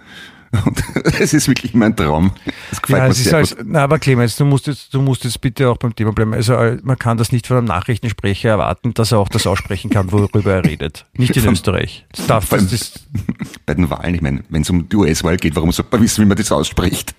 [0.64, 0.82] Und
[1.20, 2.32] es ist wirklich mein Traum.
[2.70, 3.56] Das gefällt ja, mir sehr als.
[3.64, 6.32] Na, aber Clemens, du musst, jetzt, du musst jetzt bitte auch beim Thema bleiben.
[6.34, 9.90] Also äh, man kann das nicht von einem Nachrichtensprecher erwarten, dass er auch das aussprechen
[9.90, 11.06] kann, worüber er redet.
[11.14, 12.06] Nicht in Österreich.
[12.12, 12.92] Das darf, das, das
[13.66, 16.24] bei den Wahlen, ich meine, wenn es um die US-Wahl geht, warum sollte man wissen,
[16.24, 17.14] wie man das ausspricht?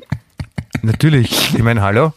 [0.81, 1.53] Natürlich.
[1.53, 2.13] Ich meine, hallo?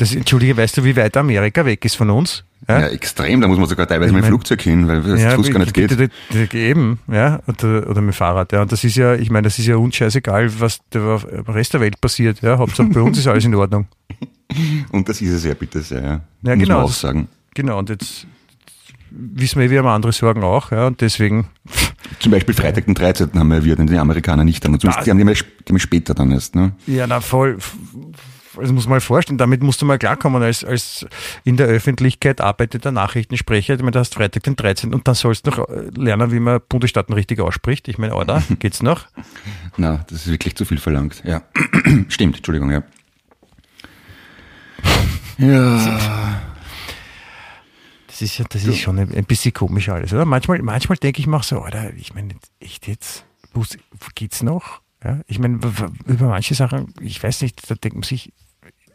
[0.00, 2.42] Das, Entschuldige, weißt du, wie weit Amerika weg ist von uns?
[2.66, 3.42] Ja, ja extrem.
[3.42, 5.58] Da muss man sogar teilweise ich mit dem Flugzeug hin, weil das ja, Fuß gar
[5.58, 6.10] nicht geht.
[6.54, 8.50] Eben, ja, oder, oder mit dem Fahrrad.
[8.52, 11.74] Ja, und das ist ja, ich meine, das ist ja uns scheißegal, was im Rest
[11.74, 12.40] der Welt passiert.
[12.40, 13.88] Ja, Hauptsache bei uns ist alles in Ordnung.
[14.90, 16.02] Und das ist es ja, bitte sehr.
[16.02, 16.76] Ja, ja muss genau.
[16.76, 17.28] Man auch sagen.
[17.54, 18.26] Genau, und jetzt
[19.10, 21.48] wissen wir, wir haben andere Sorgen auch, ja, und deswegen.
[22.18, 23.30] Zum Beispiel Freitag den 13.
[23.34, 24.80] haben wir, wir den Amerikaner nicht dann.
[24.80, 25.36] Zumindest, die haben
[25.68, 26.72] die später dann erst, ne?
[26.86, 27.58] Ja, na, voll,
[28.56, 31.06] also muss man mal vorstellen, damit musst du mal klarkommen, als, als
[31.44, 34.94] in der Öffentlichkeit arbeitet der Nachrichtensprecher, ich meine, du hast Freitag den 13.
[34.94, 37.88] und dann sollst du noch äh, lernen, wie man Bundesstaaten richtig ausspricht.
[37.88, 38.42] Ich meine, oder?
[38.58, 39.06] Geht's noch?
[39.76, 41.22] Na, das ist wirklich zu viel verlangt.
[41.24, 41.42] Ja.
[42.08, 42.82] Stimmt, Entschuldigung, ja.
[45.38, 46.40] Ja.
[48.06, 50.26] Das ist ja, das ist schon ein, bisschen komisch alles, oder?
[50.26, 53.24] Manchmal, manchmal denke ich mir auch so, oder, ich meine, echt jetzt,
[53.54, 53.64] wo
[54.14, 54.82] geht's noch?
[55.02, 55.56] Ja, ich meine,
[56.06, 58.32] über manche Sachen, ich weiß nicht, da denkt man sich,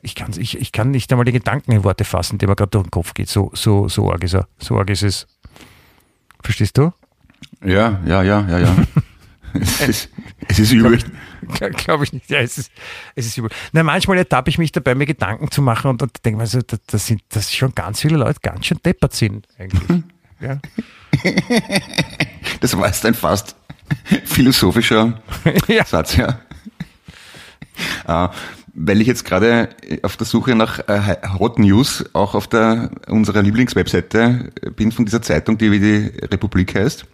[0.06, 2.70] ich kann, ich, ich kann nicht einmal die Gedanken in Worte fassen, die mir gerade
[2.70, 3.28] durch den Kopf geht.
[3.28, 4.48] So, so, so arg ist er.
[4.60, 5.28] So arg ist es.
[6.44, 6.94] Verstehst du?
[7.64, 8.76] Ja, ja, ja, ja, ja.
[9.54, 10.10] es, ist,
[10.48, 11.00] es ist übel.
[11.54, 12.30] Glaube glaub ich nicht.
[12.30, 12.72] Ja, es ist,
[13.16, 13.50] es ist übel.
[13.72, 16.62] Na, manchmal ertappe ich mich dabei, mir Gedanken zu machen und, und denke mir so,
[16.62, 20.04] dass, das sind, dass schon ganz viele Leute ganz schön deppert sind, eigentlich.
[20.40, 20.60] ja.
[22.62, 23.56] Das war jetzt ein fast
[24.26, 25.22] philosophischer
[25.68, 25.86] ja.
[25.86, 26.40] Satz, ja.
[28.08, 28.30] Äh,
[28.74, 29.70] weil ich jetzt gerade
[30.04, 35.22] auf der Suche nach äh, Hot News auch auf der unserer Lieblingswebseite bin von dieser
[35.22, 37.06] Zeitung, die wie die Republik heißt.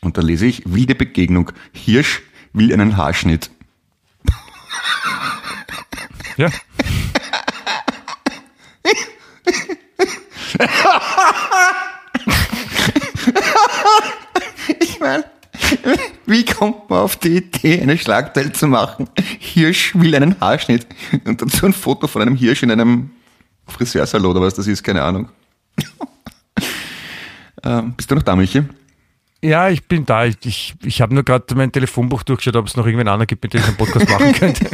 [0.00, 1.52] Und da lese ich wilde Begegnung.
[1.72, 2.22] Hirsch
[2.52, 3.50] will einen Haarschnitt.
[6.36, 6.50] Ja.
[14.80, 15.24] ich meine,
[16.26, 19.08] wie kommt man auf die Idee, eine Schlagzeile zu machen?
[19.38, 20.86] Hirsch will einen Haarschnitt.
[21.24, 23.10] Und dazu ein Foto von einem Hirsch in einem
[23.66, 25.28] Friseursalon oder was das ist, keine Ahnung.
[27.64, 28.62] ähm, bist du noch da, Michi?
[29.42, 30.24] Ja, ich bin da.
[30.24, 33.42] Ich, ich, ich habe nur gerade mein Telefonbuch durchgeschaut, ob es noch irgendwen anderen gibt,
[33.44, 34.66] mit dem ich einen Podcast machen könnte.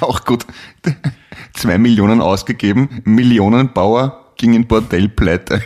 [0.00, 0.44] Auch gut.
[1.54, 5.62] Zwei Millionen ausgegeben, Millionenbauer ging in Bordell pleite.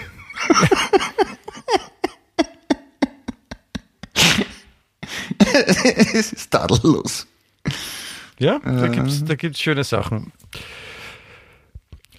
[6.15, 7.27] es ist tadellos.
[8.39, 10.33] Ja, da gibt es da gibt's schöne Sachen.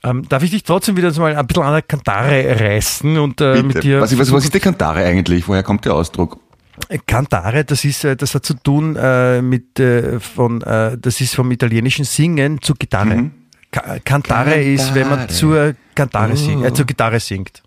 [0.03, 3.63] Ähm, darf ich dich trotzdem wieder mal ein bisschen an der Kantare reißen und äh,
[3.63, 4.01] mit dir.
[4.01, 5.47] Was, was, was ist die Kantare eigentlich?
[5.47, 6.39] Woher kommt der Ausdruck?
[7.07, 11.36] Kantare, das ist, äh, das hat zu tun äh, mit äh, von, äh, das ist
[11.36, 13.15] vom italienischen Singen zu Gitarre.
[13.15, 13.31] Mhm.
[13.71, 16.36] Kantare, Kantare, ist, wenn man zur Kantare oh.
[16.36, 17.63] singt, äh, zur Gitarre singt.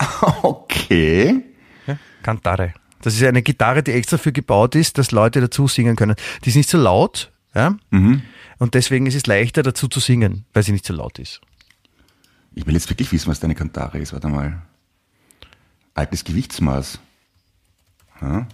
[0.42, 1.42] Okay.
[1.86, 2.74] Ja, Kantare.
[3.02, 6.14] Das ist eine Gitarre, die extra für gebaut ist, dass Leute dazu singen können.
[6.44, 7.76] Die ist nicht so laut, ja.
[7.90, 8.22] Mhm.
[8.58, 11.40] Und deswegen ist es leichter dazu zu singen, weil sie nicht so laut ist.
[12.54, 14.12] Ich will jetzt wirklich wissen, was deine Kantare ist.
[14.12, 14.62] Warte mal.
[15.94, 16.98] Altes Gewichtsmaß.
[18.20, 18.46] Ja.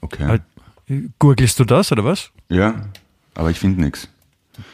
[0.00, 0.40] Okay.
[1.18, 2.30] Gurgelst du das oder was?
[2.48, 2.88] Ja,
[3.34, 4.08] aber ich finde nichts.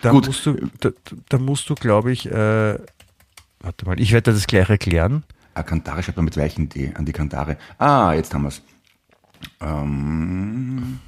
[0.02, 0.26] Da Gut.
[0.26, 0.90] musst du, da,
[1.28, 2.78] da musst du, glaube ich, äh,
[3.60, 5.24] warte mal, ich werde das gleich erklären.
[5.56, 7.56] Ah, Kantare schreibt man mit weichen D an die Kantare.
[7.78, 8.60] Ah, jetzt haben wir es.
[9.58, 10.98] Ähm,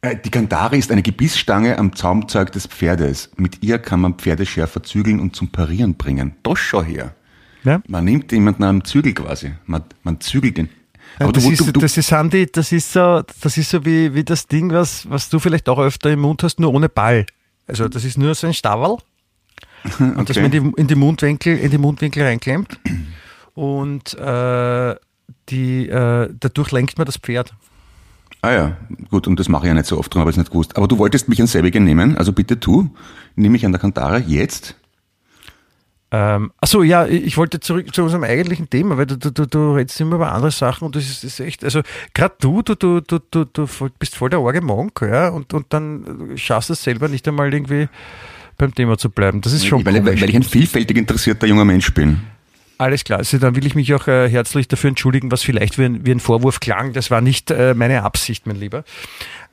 [0.00, 3.30] äh, die Kantare ist eine Gebissstange am Zaumzeug des Pferdes.
[3.36, 6.34] Mit ihr kann man Pferde schärfer zügeln und zum Parieren bringen.
[6.42, 7.14] Das schau her.
[7.62, 7.80] Ja?
[7.86, 9.54] Man nimmt jemanden am Zügel quasi.
[9.66, 10.68] Man, man zügelt ihn.
[11.20, 13.84] Aber das, du, ist, du, du, das ist Sandy, das ist so, das ist so
[13.84, 16.88] wie, wie das Ding, was, was du vielleicht auch öfter im Mund hast, nur ohne
[16.88, 17.24] Ball.
[17.68, 18.96] Also das ist nur so ein Stavel.
[20.00, 20.24] Und okay.
[20.24, 22.80] das man in die, in die Mundwinkel, in die Mundwinkel reinklemmt
[23.56, 24.94] und äh,
[25.48, 27.54] die, äh, dadurch lenkt man das Pferd.
[28.42, 28.76] Ah ja,
[29.10, 30.76] gut, und das mache ich ja nicht so oft, darum habe ich es nicht gewusst.
[30.76, 32.90] Aber du wolltest mich an selbigen nehmen, also bitte tu,
[33.34, 34.76] nimm mich an der Kantare jetzt.
[36.12, 39.74] Ähm, achso, ja, ich wollte zurück zu unserem eigentlichen Thema, weil du, du, du, du
[39.74, 41.80] redest immer über andere Sachen und das ist, ist echt, also
[42.14, 43.66] gerade du, du, du, du, du, du
[43.98, 47.52] bist voll der arge Monk, ja, und, und dann schaffst du es selber nicht einmal
[47.52, 47.88] irgendwie
[48.58, 49.40] beim Thema zu bleiben.
[49.40, 52.20] Das ist schon weil, weil, weil ich ein vielfältig interessierter junger Mensch bin.
[52.78, 53.20] Alles klar.
[53.20, 56.10] Also dann will ich mich auch äh, herzlich dafür entschuldigen, was vielleicht wie ein, wie
[56.10, 56.92] ein Vorwurf klang.
[56.92, 58.84] Das war nicht äh, meine Absicht, mein Lieber.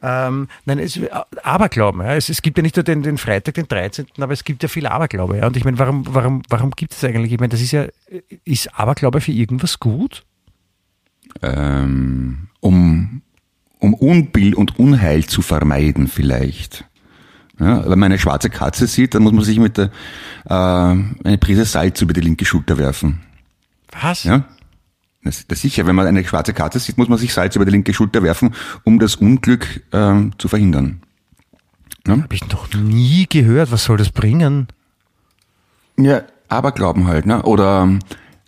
[0.01, 1.09] Ähm, nein, es, äh,
[1.41, 2.01] Aberglauben.
[2.01, 2.15] Ja.
[2.15, 4.67] Es, es gibt ja nicht nur den, den Freitag, den 13., aber es gibt ja
[4.67, 5.37] viel Aberglaube.
[5.37, 5.47] Ja.
[5.47, 7.31] Und ich meine, warum, warum, warum gibt es eigentlich?
[7.31, 7.85] Ich meine, das ist ja,
[8.43, 10.23] ist Aberglaube für irgendwas gut?
[11.41, 13.21] ähm, um,
[13.79, 16.85] um Unbill und Unheil zu vermeiden vielleicht.
[17.59, 19.91] Ja, wenn man eine schwarze Katze sieht, dann muss man sich mit der,
[20.45, 23.21] äh, eine Prise Salz über die linke Schulter werfen.
[24.01, 24.23] Was?
[24.23, 24.45] Ja?
[25.23, 27.71] Das, das sicher, wenn man eine schwarze Katze sieht, muss man sich Salz über die
[27.71, 31.01] linke Schulter werfen, um das Unglück ähm, zu verhindern.
[32.07, 32.13] Ja?
[32.13, 33.71] Habe ich noch nie gehört.
[33.71, 34.67] Was soll das bringen?
[35.97, 37.43] Ja, Aberglauben halt, ne?
[37.43, 37.99] Oder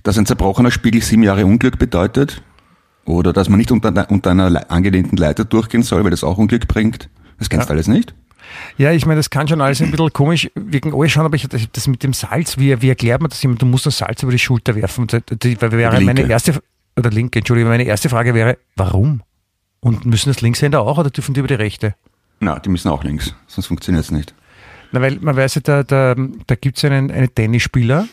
[0.03, 2.41] dass ein zerbrochener Spiegel sieben Jahre Unglück bedeutet.
[3.05, 6.67] Oder dass man nicht unter, unter einer angelehnten Leiter durchgehen soll, weil das auch Unglück
[6.67, 7.09] bringt.
[7.37, 8.15] Das kennst du alles nicht?
[8.77, 11.87] Ja, ich meine, das kann schon alles ein bisschen komisch wirken anschauen, aber ich das
[11.87, 13.55] mit dem Salz, wie, wie erklärt man das immer?
[13.55, 15.07] Du musst das Salz über die Schulter werfen.
[15.07, 15.21] Das
[15.71, 16.61] wäre meine erste,
[16.97, 19.21] oder linke, Entschuldigung, meine erste Frage wäre, warum?
[19.79, 21.95] Und müssen das Linkshänder auch oder dürfen die über die rechte?
[22.39, 24.33] Na, die müssen auch links, sonst funktioniert es nicht.
[24.91, 26.15] Na, weil man weiß ja, da, da,
[26.47, 28.07] da gibt es einen, einen Tennisspieler,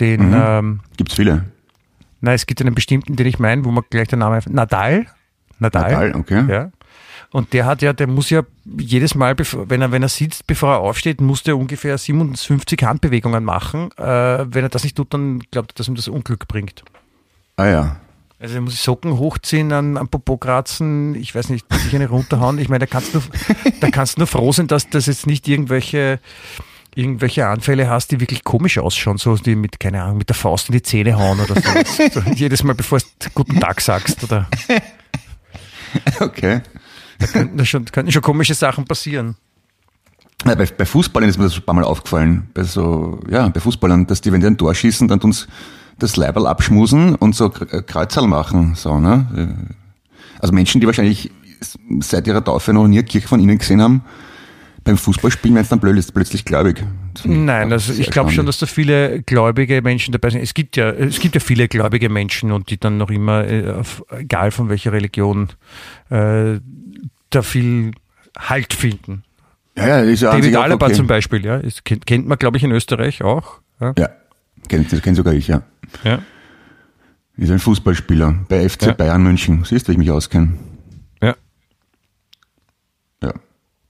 [0.00, 0.28] den.
[0.28, 0.34] Mhm.
[0.34, 1.44] Ähm, gibt es viele?
[2.20, 4.38] Nein, es gibt einen bestimmten, den ich meine, wo man gleich der Name.
[4.48, 5.06] Nadal.
[5.58, 5.92] Nadal.
[5.92, 6.44] Nadal, okay.
[6.48, 6.70] Ja.
[7.32, 10.74] Und der hat ja, der muss ja jedes Mal, wenn er, wenn er sitzt, bevor
[10.74, 13.90] er aufsteht, muss der ungefähr 57 Handbewegungen machen.
[13.96, 16.84] Äh, wenn er das nicht tut, dann glaubt er, dass ihm das Unglück bringt.
[17.56, 17.96] Ah ja.
[18.38, 22.58] Also er muss Socken hochziehen, an, an Popo kratzen, ich weiß nicht, sich eine runterhauen.
[22.58, 23.20] Ich meine, da kannst du,
[23.80, 26.20] da kannst du nur froh sein, dass das jetzt nicht irgendwelche
[26.94, 30.68] irgendwelche Anfälle hast, die wirklich komisch ausschauen, so die mit, keine Ahnung, mit der Faust
[30.68, 32.20] in die Zähne hauen oder so.
[32.20, 34.46] so jedes Mal, bevor du guten Tag sagst, oder?
[36.20, 36.60] Okay.
[37.18, 39.36] Da könnten, schon, könnten schon komische Sachen passieren.
[40.44, 42.48] Ja, bei, bei Fußballern ist mir das ein paar Mal aufgefallen.
[42.54, 45.46] Bei so, ja, bei Fußballern, dass die, wenn die ein Tor schießen, dann uns
[45.98, 49.68] das Leiberl abschmusen und so Kreuzerl machen, so, ne?
[50.40, 51.30] Also Menschen, die wahrscheinlich
[52.00, 54.02] seit ihrer Taufe noch nie eine Kirche von ihnen gesehen haben,
[54.84, 56.84] beim Fußballspielen werden es dann plötzlich gläubig.
[57.24, 60.40] Nein, also ich glaube schon, dass da viele gläubige Menschen dabei sind.
[60.40, 63.82] Es gibt ja, es gibt ja viele gläubige Menschen und die dann noch immer, äh,
[64.10, 65.48] egal von welcher Religion,
[66.10, 66.58] äh,
[67.30, 67.92] da viel
[68.38, 69.24] Halt finden.
[69.76, 70.94] Ja, ja, ist ja David Alaba okay.
[70.94, 73.60] zum Beispiel, ja, ist, kennt, kennt, man, glaube ich, in Österreich auch.
[73.80, 74.08] Ja, ja
[74.68, 75.62] kennt, das kennt sogar ich, ja.
[76.04, 76.22] Ja.
[77.36, 78.92] Ist ein Fußballspieler bei FC ja.
[78.92, 79.64] Bayern München.
[79.64, 80.54] Siehst du, wie ich mich auskenne.
[81.22, 81.34] Ja.
[83.22, 83.32] Ja.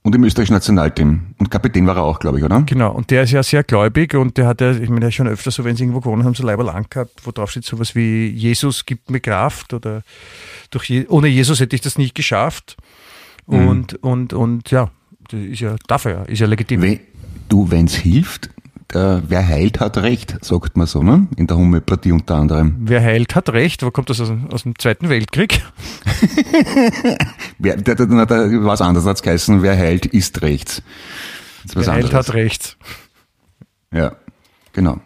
[0.03, 1.33] Und im österreichischen Nationalteam.
[1.37, 2.61] Und Kapitän war er auch, glaube ich, oder?
[2.63, 2.91] Genau.
[2.91, 5.29] Und der ist ja sehr gläubig und der hat ja, ich meine, der ist schon
[5.29, 7.95] öfter so, wenn sie irgendwo gewonnen haben, so Leiber lang gehabt, wo drauf steht sowas
[7.95, 10.03] wie Jesus gibt mir Kraft oder
[10.71, 12.75] durch Je ohne Jesus hätte ich das nicht geschafft.
[13.45, 14.09] Und, mhm.
[14.09, 14.91] und, und ja,
[15.29, 16.81] das ist ja dafür, ja, ist ja legitim.
[16.81, 16.99] We
[17.47, 18.49] du, wenn es hilft,
[18.95, 21.27] äh, wer heilt, hat Recht, sagt man so, ne?
[21.35, 22.75] In der Homöopathie unter anderem.
[22.79, 23.83] Wer heilt, hat Recht.
[23.83, 25.61] Wo kommt das aus, aus dem Zweiten Weltkrieg?
[27.59, 30.81] wer, da, da, da, was anderes als geheißen, wer heilt, ist rechts.
[31.73, 32.77] wer heilt, hat Recht.
[33.91, 34.15] Ja,
[34.73, 34.99] genau.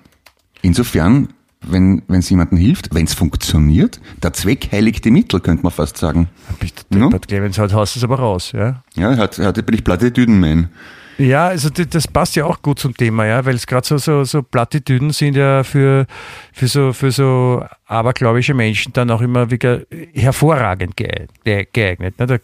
[0.61, 1.29] Insofern
[1.61, 3.99] wenn es jemandem hilft, wenn es funktioniert.
[4.23, 6.29] Der Zweck heiligt die Mittel, könnte man fast sagen.
[6.59, 7.19] Bist du ja?
[7.19, 8.83] Clemens, halt haust es aber raus, ja?
[8.95, 10.69] Ja, hat, hat, bin ich Plattitüden-Man.
[11.17, 14.23] Ja, also das passt ja auch gut zum Thema, ja, weil es gerade so, so,
[14.23, 16.05] so Plattitüden sind ja für,
[16.53, 19.81] für so, für so abergläubische Menschen dann auch immer wieder
[20.13, 22.19] hervorragend geeignet.
[22.19, 22.41] Ne?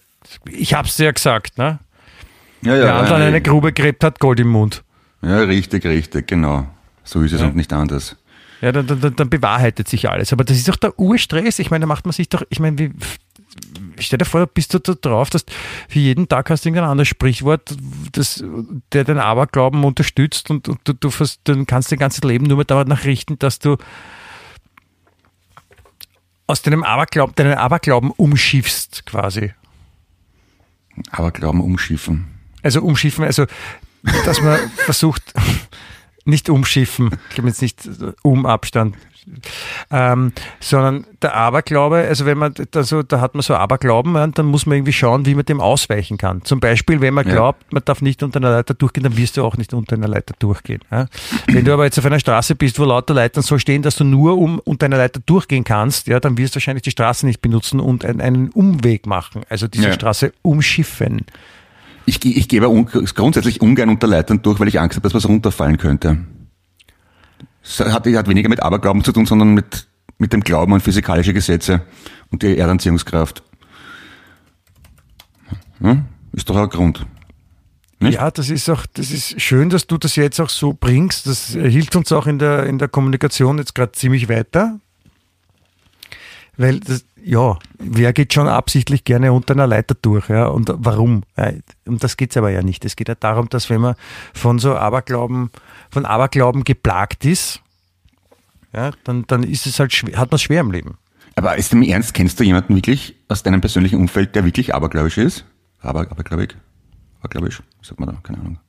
[0.50, 1.80] Ich hab's dir ja gesagt, ne?
[2.64, 4.84] Ja, ja, Der andere ja, eine Grube gräbt, hat Gold im Mund.
[5.22, 6.66] Ja, richtig, richtig, genau.
[7.04, 7.48] So ist es ja.
[7.48, 8.16] und nicht anders.
[8.62, 10.32] Ja, dann, dann, dann bewahrheitet sich alles.
[10.32, 11.60] Aber das ist doch der Urstress.
[11.60, 12.92] Ich meine, da macht man sich doch, ich meine, wie,
[14.06, 15.46] stell dir vor, bist du da drauf, dass
[15.90, 17.76] für jeden Tag hast du irgendein anderes Sprichwort,
[18.12, 18.44] das,
[18.92, 21.10] der den Aberglauben unterstützt und, und du, du
[21.44, 23.78] dann kannst dein ganzes Leben nur mehr danach richten, dass du
[26.48, 29.54] aus deinem Aberglauben, deinen Aberglauben umschiffst, quasi.
[31.12, 32.28] Aberglauben umschiffen.
[32.62, 33.46] Also umschiffen, also
[34.26, 35.34] dass man versucht,
[36.26, 37.82] nicht umschiffen, ich glaube jetzt nicht
[38.22, 38.96] um Abstand,
[39.92, 44.46] ähm, sondern der Aberglaube, also wenn man da so, da hat man so Aberglauben, dann
[44.46, 46.44] muss man irgendwie schauen, wie man dem ausweichen kann.
[46.44, 49.44] Zum Beispiel, wenn man glaubt, man darf nicht unter einer Leiter durchgehen, dann wirst du
[49.44, 50.82] auch nicht unter einer Leiter durchgehen.
[50.92, 51.08] Ja?
[51.48, 54.04] Wenn du aber jetzt auf einer Straße bist, wo lauter Leitern so stehen, dass du
[54.04, 57.42] nur um unter einer Leiter durchgehen kannst, ja, dann wirst du wahrscheinlich die Straße nicht
[57.42, 59.94] benutzen und einen, einen Umweg machen, also diese ja.
[59.94, 61.26] Straße umschiffen.
[62.06, 65.28] Ich, ich gehe aber grundsätzlich ungern unter Leitern durch, weil ich Angst habe, dass was
[65.28, 66.18] runterfallen könnte.
[67.64, 69.88] Es hat, hat weniger mit Aberglauben zu tun, sondern mit,
[70.18, 71.82] mit dem Glauben an physikalische Gesetze
[72.30, 73.42] und die Erdanziehungskraft.
[75.80, 76.06] Hm?
[76.34, 77.06] Ist doch ein Grund.
[78.00, 78.16] Nicht?
[78.16, 81.26] Ja, das ist auch, das ist schön, dass du das jetzt auch so bringst.
[81.26, 84.80] Das hilft uns auch in der, in der Kommunikation jetzt gerade ziemlich weiter.
[86.58, 90.48] Weil das, ja, wer geht schon absichtlich gerne unter einer Leiter durch, ja?
[90.48, 91.24] Und warum?
[91.86, 92.84] Um das geht's aber ja nicht.
[92.86, 93.96] Es geht ja darum, dass wenn man
[94.34, 95.50] von so Aberglauben,
[95.90, 97.62] von Aberglauben geplagt ist,
[98.74, 100.98] ja, dann, dann ist es halt schwer, hat man es schwer im Leben.
[101.36, 105.18] Aber ist im Ernst, kennst du jemanden wirklich aus deinem persönlichen Umfeld, der wirklich abergläubisch
[105.18, 105.46] ist?
[105.80, 106.56] Aber, abergläubig?
[107.20, 107.64] Abergläubisch?
[107.82, 108.20] Sagt man da?
[108.22, 108.60] Keine Ahnung.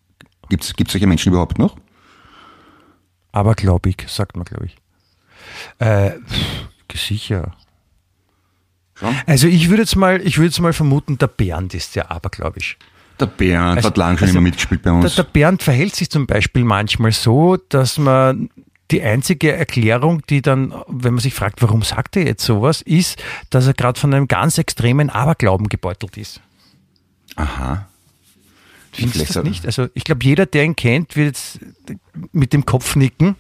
[0.48, 1.76] Gibt es solche Menschen überhaupt noch?
[3.32, 4.76] Abergläubig, sagt man, glaube ich.
[5.78, 6.12] Äh,
[6.94, 7.56] sicher.
[8.94, 9.14] Schon?
[9.26, 12.76] Also ich würde jetzt mal, ich würde jetzt mal vermuten, der Bernd ist ja abergläubisch.
[13.20, 15.14] Der Bernd Also- hat lange schon also immer mitgespielt bei Der, uns.
[15.16, 18.50] der Bernd verhält sich zum Beispiel manchmal so, dass man
[18.90, 23.22] die einzige Erklärung, die dann, wenn man sich fragt, warum sagt er jetzt sowas, ist,
[23.50, 26.40] dass er gerade von einem ganz extremen Aberglauben gebeutelt ist.
[27.36, 27.88] Aha.
[28.92, 29.66] Findest du das nicht?
[29.66, 31.58] Also ich glaube, jeder, der ihn kennt, wird jetzt
[32.32, 33.34] mit dem Kopf nicken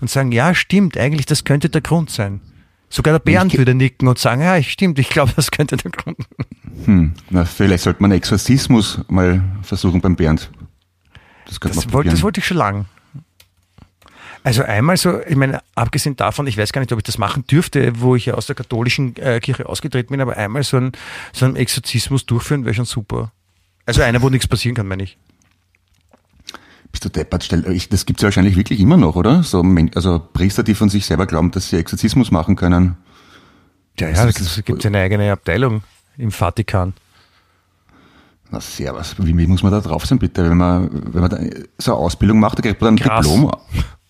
[0.00, 2.40] und sagen, ja, stimmt, eigentlich, das könnte der Grund sein.
[2.88, 5.90] Sogar der Bernd Ich- würde nicken und sagen, ja, stimmt, ich glaube, das könnte der
[5.90, 6.18] Grund.
[6.84, 7.14] Hm.
[7.30, 10.50] Na, vielleicht sollte man Exorzismus mal versuchen beim Bernd.
[11.46, 12.86] Das Das wollte, das wollte ich schon lang.
[14.44, 17.44] Also einmal so, ich meine, abgesehen davon, ich weiß gar nicht, ob ich das machen
[17.48, 20.92] dürfte, wo ich ja aus der katholischen äh, Kirche ausgetreten bin, aber einmal so, ein,
[21.32, 23.32] so einen Exorzismus durchführen wäre schon super.
[23.86, 25.18] Also einer, wo nichts passieren kann, meine ich.
[26.96, 27.44] Bist du deppert?
[27.44, 29.42] Stell, das gibt's ja wahrscheinlich wirklich immer noch, oder?
[29.42, 29.62] So,
[29.94, 32.96] also Priester, die von sich selber glauben, dass sie Exorzismus machen können.
[34.00, 35.82] Ja, ja, es gibt eine eigene Abteilung
[36.16, 36.94] im Vatikan.
[38.50, 39.14] Na, servus.
[39.18, 40.48] Wie, wie muss man da drauf sein, bitte?
[40.48, 43.26] Wenn man, wenn man so eine Ausbildung macht, da kriegt man dann ein Krass.
[43.26, 43.52] Diplom.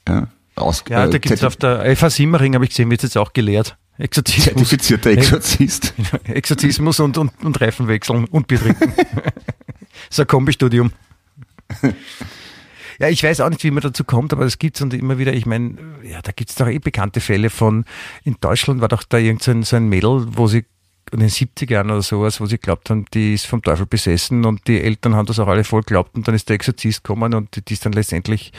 [0.08, 3.02] Ja, aus, Ja, äh, da gibt es auf der FH Simmering, habe ich gesehen, wird
[3.02, 3.76] jetzt auch gelehrt.
[3.98, 4.44] Exorzismus.
[4.44, 5.92] Zertifizierter Exorzist.
[6.24, 8.92] Exorzismus und, und, und Reifen wechseln und Bier trinken.
[10.08, 10.92] so ein Kombistudium.
[12.98, 15.34] Ja, ich weiß auch nicht, wie man dazu kommt, aber das gibt's und immer wieder,
[15.34, 17.84] ich meine, ja, da gibt's doch eh bekannte Fälle von,
[18.24, 20.64] in Deutschland war doch da irgendein so ein Mädel, wo sie
[21.12, 24.66] in den 70ern oder sowas, wo sie glaubt haben, die ist vom Teufel besessen und
[24.66, 27.54] die Eltern haben das auch alle voll geglaubt und dann ist der Exorzist gekommen und
[27.54, 28.50] die, die ist dann letztendlich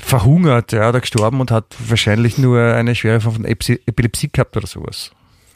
[0.00, 4.56] verhungert, ja, oder gestorben und hat wahrscheinlich nur eine schwere Form von Epsi- Epilepsie gehabt
[4.56, 5.10] oder sowas.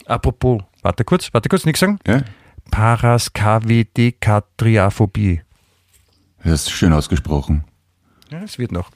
[0.05, 1.97] Apropos, warte kurz, warte kurz, nichts sagen.
[2.05, 2.23] Ja?
[2.71, 5.42] Paraskavedekatriaphobie.
[6.43, 7.63] Das ist schön ausgesprochen.
[8.29, 8.89] Ja, es wird noch.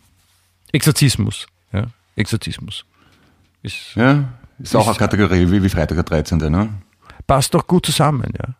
[0.71, 1.47] Exorzismus.
[1.71, 2.85] Ja, Exorzismus.
[3.63, 4.25] Ist, Ja,
[4.59, 6.37] ist auch Ist- eine Kategorie wie, wie Freitag der 13.
[6.49, 6.69] Ne?
[7.25, 8.53] passt doch gut zusammen, ja.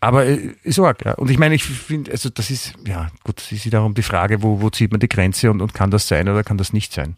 [0.00, 1.14] Aber äh, ist arg, ja.
[1.14, 4.42] Und ich meine, ich finde, also das ist, ja, gut, es ist wiederum die Frage,
[4.42, 6.92] wo, wo zieht man die Grenze und, und kann das sein oder kann das nicht
[6.92, 7.16] sein?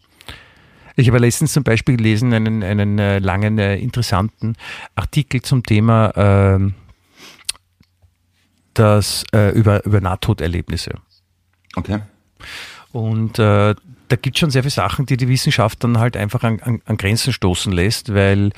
[0.95, 4.55] Ich habe letztens zum Beispiel gelesen, einen, einen äh, langen, äh, interessanten
[4.95, 6.75] Artikel zum Thema ähm,
[8.73, 10.91] das, äh, über, über Nahtoderlebnisse.
[11.75, 11.99] Okay.
[12.91, 13.75] Und äh,
[14.11, 16.81] da gibt es schon sehr viele Sachen, die die Wissenschaft dann halt einfach an, an,
[16.85, 18.51] an Grenzen stoßen lässt, weil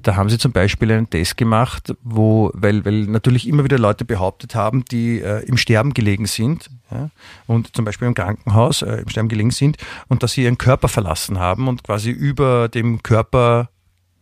[0.00, 4.04] da haben sie zum Beispiel einen Test gemacht, wo, weil, weil natürlich immer wieder Leute
[4.04, 7.10] behauptet haben, die äh, im Sterben gelegen sind ja,
[7.48, 10.86] und zum Beispiel im Krankenhaus äh, im Sterben gelegen sind und dass sie ihren Körper
[10.86, 13.70] verlassen haben und quasi über dem Körper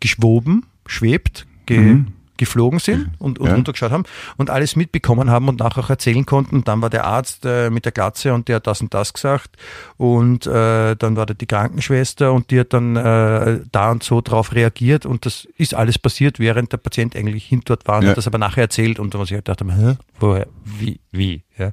[0.01, 2.05] geschwoben, schwebt, ge,
[2.41, 3.55] geflogen sind und, und Ja.
[3.55, 4.05] runtergeschaut haben
[4.37, 6.65] und alles mitbekommen haben und nachher auch erzählen konnten.
[6.65, 9.57] Dann war der Arzt äh, mit der Glatze und der hat das und das gesagt.
[9.97, 14.21] Und äh, dann war da die Krankenschwester und die hat dann äh, da und so
[14.21, 15.07] drauf reagiert.
[15.07, 18.11] Und das ist alles passiert, während der Patient eigentlich hin dort war und Ja.
[18.11, 18.99] hat das aber nachher erzählt.
[18.99, 19.97] Und was ich halt dachte, hä?
[20.21, 21.43] Woher, wie, wie?
[21.59, 21.73] Ja.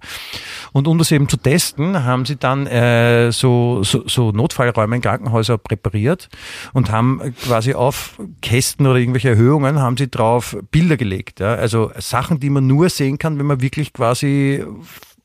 [0.74, 5.02] Und um das eben zu testen, haben sie dann äh, so, so, so Notfallräume in
[5.02, 6.30] Krankenhäusern präpariert
[6.74, 11.40] und haben quasi auf Kästen oder irgendwelche Erhöhungen haben sie drauf Bilder gelegt.
[11.40, 11.56] Ja?
[11.56, 14.64] Also Sachen, die man nur sehen kann, wenn man wirklich quasi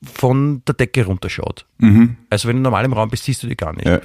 [0.03, 1.65] von der Decke runterschaut.
[2.29, 3.87] Also wenn du normal im Raum bist, siehst du die gar nicht.
[3.87, 4.01] Ja.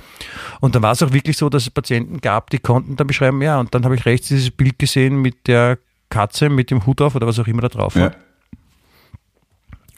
[0.60, 3.42] Und dann war es auch wirklich so, dass es Patienten gab, die konnten dann beschreiben,
[3.42, 7.02] ja, und dann habe ich rechts dieses Bild gesehen mit der Katze mit dem Hut
[7.02, 8.12] auf oder was auch immer da drauf war.
[8.12, 8.12] Ja.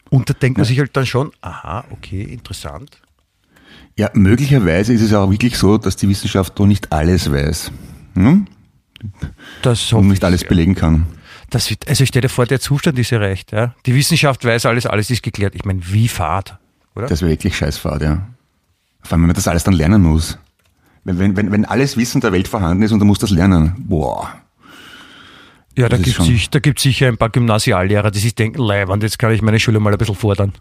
[0.09, 2.99] Und da denkt man sich halt dann schon, aha, okay, interessant.
[3.95, 7.71] ja, möglicherweise ist es auch wirklich so, dass die Wissenschaft doch nicht alles weiß.
[8.15, 8.47] Hm?
[9.61, 11.05] Das Und nicht ich alles belegen kann.
[11.49, 13.51] Das also stell dir vor, der Zustand ist erreicht.
[13.51, 13.75] Ja?
[13.85, 15.55] Die Wissenschaft weiß alles, alles ist geklärt.
[15.55, 16.57] Ich meine, wie fad,
[16.95, 17.07] oder?
[17.07, 18.27] Das wäre wirklich Scheißfahrt, ja.
[19.01, 20.37] Vor allem, wenn man das alles dann lernen muss.
[21.03, 23.73] Wenn, wenn, wenn, wenn alles Wissen der Welt vorhanden ist und du musst das lernen.
[23.79, 24.33] Boah.
[25.79, 29.17] Ja, da gibt sich, da gibt's sicher ein paar Gymnasiallehrer, die sich denken, leibend, jetzt
[29.19, 30.53] kann ich meine Schule mal ein bisschen fordern.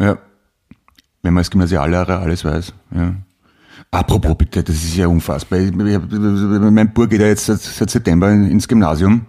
[0.00, 0.18] Ja.
[1.22, 2.72] Wenn man als Gymnasiallehrer alles weiß.
[2.94, 3.14] Ja.
[3.90, 5.58] Apropos bitte, das ist ja unfassbar.
[5.60, 9.26] Ich- ich- Mein Bub geht ja jetzt seit, seit September in- ins Gymnasium.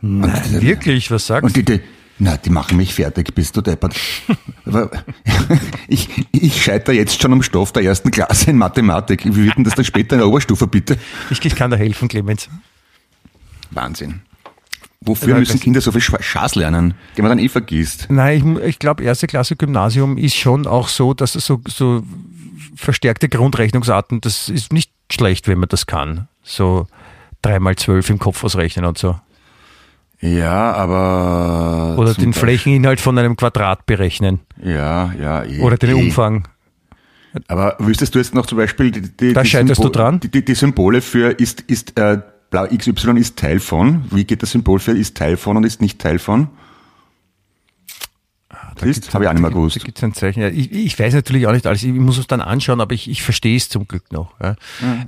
[0.00, 1.80] Nein, wirklich, was sagst Und die, die,
[2.18, 3.94] na, die machen mich fertig, bist du deppert.
[4.66, 4.90] Aber
[5.88, 9.24] ich, ich scheitere jetzt schon am Stoff der ersten Klasse in Mathematik.
[9.24, 10.98] Wie wird denn das dann später in der Oberstufe, bitte?
[11.30, 12.48] Ich, ich kann da helfen, Clemens.
[13.76, 14.22] Wahnsinn.
[15.00, 18.06] Wofür Ja, müssen Kinder so viel Schaß lernen, den man dann eh vergisst?
[18.08, 22.02] Nein, ich, ich glaube, erste Klasse Gymnasium ist schon auch so, dass es so, so
[22.74, 26.28] verstärkte Grundrechnungsarten, das ist nicht schlecht, wenn man das kann.
[26.42, 26.86] So
[27.42, 29.18] dreimal zwölf im Kopf ausrechnen und so.
[30.20, 31.96] Ja, aber.
[31.98, 34.40] Oder den Beispiel- Flächeninhalt von einem Quadrat berechnen.
[34.62, 35.44] Ja, ja.
[35.44, 35.94] eh, Oder den eh.
[35.94, 36.48] Umfang.
[37.48, 40.20] Aber wüsstest du jetzt noch zum Beispiel die, die, Da die, scheiterst du dran?
[40.20, 42.22] die, die, die Symbole für ist, ist äh,
[42.54, 44.04] blau XY ist Teil von?
[44.12, 46.46] Wie geht das Symbol für ist Teil von und ist nicht Teil von?
[48.80, 49.84] Siehst, habe ich auch nicht mehr Da gewusst.
[49.84, 50.40] gibt es ein Zeichen.
[50.40, 51.82] Ja, ich, ich weiß natürlich auch nicht alles.
[51.82, 54.38] Ich muss es dann anschauen, aber ich, ich verstehe es zum Glück noch.
[54.40, 54.54] Ja.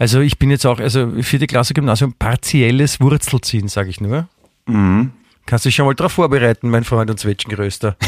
[0.01, 4.29] Also ich bin jetzt auch, also vierte Klasse Gymnasium, partielles Wurzelziehen, sage ich nur.
[4.67, 5.13] Mhm.
[5.47, 7.97] Kannst du dich schon mal darauf vorbereiten, mein Freund und Zwetschgenröster.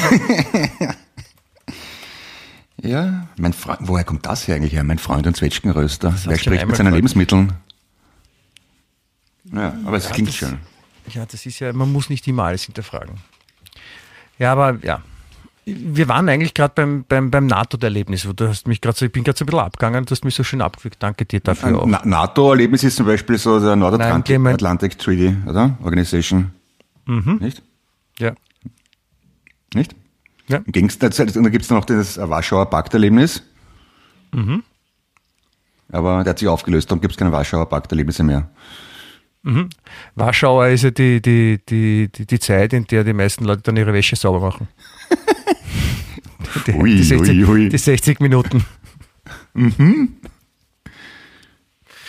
[2.80, 4.84] Ja, mein Freund, woher kommt das hier eigentlich her?
[4.84, 6.14] Mein Freund und Zwetschgenröster.
[6.26, 6.94] Wer spricht mit seinen gefragt.
[6.94, 7.52] Lebensmitteln?
[9.52, 10.58] Ja, aber es klingt das- schön.
[11.12, 13.14] Ja, das ist ja, man muss nicht immer alles hinterfragen.
[14.38, 15.02] Ja, aber ja.
[15.64, 19.12] Wir waren eigentlich gerade beim, beim, beim NATO-Erlebnis, wo du hast mich gerade so, ich
[19.12, 20.96] bin gerade so ein bisschen abgegangen, du hast mich so schön abgewickt.
[21.02, 21.86] Danke dir dafür auch.
[21.86, 24.54] Na- NATO-Erlebnis ist zum Beispiel so der Nordatlantic Clement.
[24.54, 25.76] Atlantic Treaty, oder?
[25.82, 26.52] Organization.
[27.04, 27.36] Mhm.
[27.40, 27.62] Nicht?
[28.18, 28.32] Ja.
[29.74, 29.94] Nicht?
[30.46, 30.58] Ja.
[30.64, 33.42] Im Gegensatz, und dann gibt es noch das Warschauer Pakterlebnis.
[34.32, 34.62] Mhm.
[35.92, 38.48] Aber der hat sich aufgelöst, darum gibt es keine Warschauer Pakterlebnisse mehr.
[40.14, 43.76] Warschauer ist ja die, die, die, die, die Zeit, in der die meisten Leute dann
[43.76, 44.68] ihre Wäsche sauber machen.
[46.66, 47.68] Die, Ui, die, 60, ui, ui.
[47.68, 48.64] die 60 Minuten.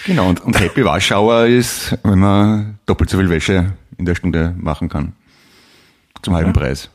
[0.05, 4.55] Genau, und, und Happy Warschauer ist, wenn man doppelt so viel Wäsche in der Stunde
[4.57, 5.13] machen kann.
[6.21, 6.89] Zum halben Preis.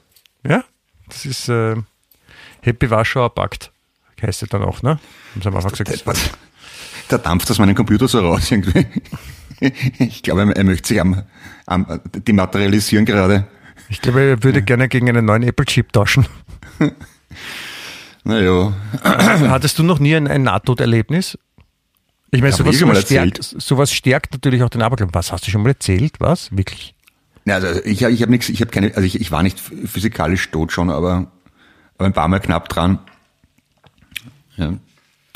[0.46, 0.64] Ja,
[1.08, 1.76] das ist äh,
[2.62, 3.70] Happy Warschauer Pakt.
[4.22, 4.98] Heißt ja dann auch, ne?
[5.34, 6.06] Haben sie am Anfang gesagt.
[6.06, 6.30] Was?
[7.08, 8.86] Da dampft aus meinem Computer so raus irgendwie.
[9.98, 11.22] Ich glaube, er, möchte sich am,
[11.66, 13.46] am dematerialisieren gerade.
[13.88, 16.26] Ich glaube, er würde gerne gegen einen neuen Apple-Chip tauschen.
[18.26, 21.38] Naja, Hattest du noch nie ein, ein Nahtoderlebnis?
[22.30, 25.14] Ich meine, sowas, sowas, stärkt, sowas stärkt natürlich auch den Aberglauben.
[25.14, 26.14] Was hast du schon mal erzählt?
[26.20, 26.50] Was?
[26.56, 26.94] Wirklich?
[27.44, 30.50] Ja, also ich, ich habe nichts, ich habe keine, also ich, ich war nicht physikalisch
[30.50, 31.30] tot schon, aber,
[31.98, 32.98] aber ein paar Mal knapp dran.
[34.56, 34.72] Ja.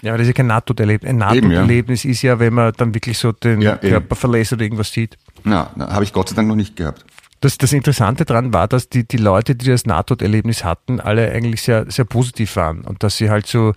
[0.02, 1.10] Ja, aber das ist ja kein Nahtoderlebnis.
[1.10, 1.64] Ein Eben, ja.
[1.64, 3.76] Ist ja, wenn man dann wirklich so den Ja.
[3.76, 5.18] Körper verlässt oder irgendwas sieht.
[5.44, 7.04] Na, na habe ich Gott sei Dank noch nicht gehabt.
[7.40, 11.62] Das, das Interessante daran war, dass die, die Leute, die das Nahtoderlebnis hatten, alle eigentlich
[11.62, 13.74] sehr, sehr positiv waren und dass sie halt so,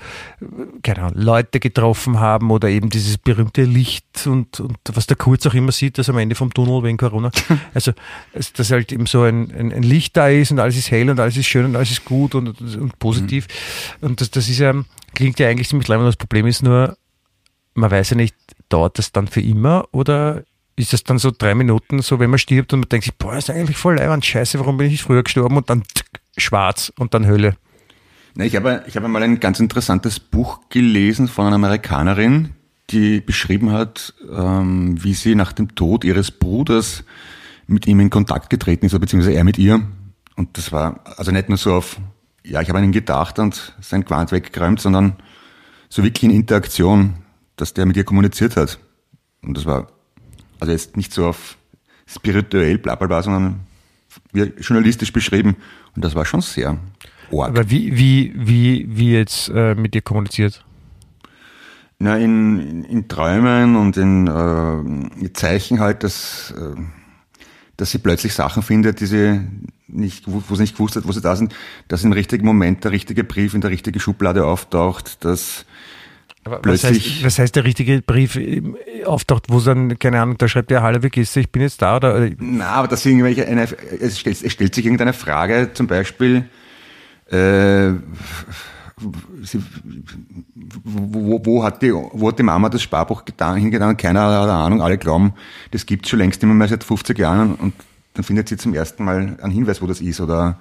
[0.82, 5.46] keine Ahnung, Leute getroffen haben oder eben dieses berühmte Licht und, und was der Kurz
[5.46, 7.32] auch immer sieht, das am Ende vom Tunnel wegen Corona.
[7.74, 7.94] Also,
[8.34, 11.20] dass halt eben so ein, ein, ein Licht da ist und alles ist hell und
[11.20, 13.48] alles ist schön und alles ist gut und, und, und positiv.
[14.02, 14.74] Und das, das ist ja,
[15.14, 16.98] klingt ja eigentlich ziemlich leid, das Problem ist nur,
[17.74, 18.36] man weiß ja nicht,
[18.70, 20.44] dauert das dann für immer oder
[20.82, 23.36] ist das dann so drei Minuten, so wenn man stirbt und man denkt sich, boah,
[23.36, 26.06] ist eigentlich voll leibend, scheiße, warum bin ich früher gestorben und dann tsk,
[26.38, 27.56] schwarz und dann Hölle.
[28.36, 32.52] Na, ich habe, ich habe mal ein ganz interessantes Buch gelesen von einer Amerikanerin,
[32.90, 37.04] die beschrieben hat, ähm, wie sie nach dem Tod ihres Bruders
[37.68, 39.82] mit ihm in Kontakt getreten ist, beziehungsweise er mit ihr.
[40.36, 41.98] Und das war also nicht nur so auf,
[42.44, 45.18] ja, ich habe an ihn gedacht und sein Quant weggeräumt, sondern
[45.90, 47.16] so wirklich in Interaktion,
[47.56, 48.80] dass der mit ihr kommuniziert hat.
[49.42, 49.88] Und das war
[50.62, 51.58] also jetzt nicht so auf
[52.06, 53.62] spirituell, bla bla bla, sondern
[54.32, 55.58] wie journalistisch beschrieben.
[55.96, 56.80] Und das war schon sehr arg.
[57.32, 60.64] Aber wie, wie, wie, wie jetzt äh, mit dir kommuniziert?
[61.98, 66.80] Na, in, in, in Träumen und in äh, Zeichen halt, dass, äh,
[67.78, 69.42] dass sie plötzlich Sachen findet, die sie
[69.88, 71.56] nicht, wo, wo sie nicht gewusst hat, wo sie da sind,
[71.88, 75.66] dass im richtigen Moment der richtige Brief in der richtigen Schublade auftaucht, dass
[76.44, 78.76] Aber was, heißt, was heißt der richtige Brief ähm,
[79.06, 81.36] auftaucht, wo dann, keine Ahnung, da schreibt der Hallo, wie geht's?
[81.36, 83.68] Ich bin jetzt da oder, oder Na, aber dass irgendwelche, eine,
[84.00, 86.46] es, stellt, es stellt sich irgendeine Frage, zum Beispiel,
[87.30, 87.92] äh,
[89.44, 89.64] sie,
[90.84, 93.96] wo, wo, wo, hat die, wo hat die Mama das Sparbuch getan, hingetan?
[93.98, 95.34] Keiner hat eine Ahnung, alle glauben,
[95.70, 97.74] das gibt's schon längst immer mehr seit 50 Jahren und
[98.16, 100.58] dann findet sie zum ersten Mal einen Hinweis, wo das ist oder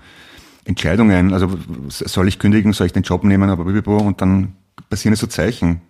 [0.65, 1.59] Entscheidungen, also
[1.89, 4.55] soll ich kündigen, soll ich den Job nehmen, aber und dann
[4.91, 5.81] passieren so Zeichen.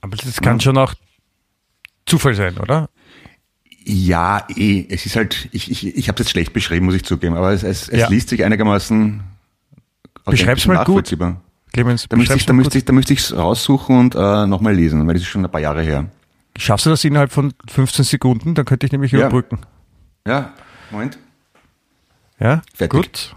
[0.00, 0.94] aber das kann schon auch
[2.06, 2.88] Zufall sein, oder?
[3.84, 4.86] Ja, eh.
[4.88, 7.52] Es ist halt, ich, ich, ich habe es jetzt schlecht beschrieben, muss ich zugeben, aber
[7.52, 8.08] es, es, es Ja.
[8.08, 9.22] liest sich einigermaßen
[10.24, 11.12] Beschreib's mal gut.
[11.72, 15.04] Clemens, Da müsste ich, da müsste ich, da müsste ich raussuchen und äh, nochmal lesen,
[15.06, 16.06] weil das ist schon ein paar Jahre her.
[16.56, 18.54] Schaffst du das innerhalb von 15 Sekunden?
[18.54, 19.20] Dann könnte ich nämlich Ja.
[19.20, 19.60] überbrücken.
[20.26, 20.52] Ja,
[20.90, 21.18] Moment.
[22.38, 22.62] Ja?
[22.74, 22.90] Fertig.
[23.02, 23.34] Gut.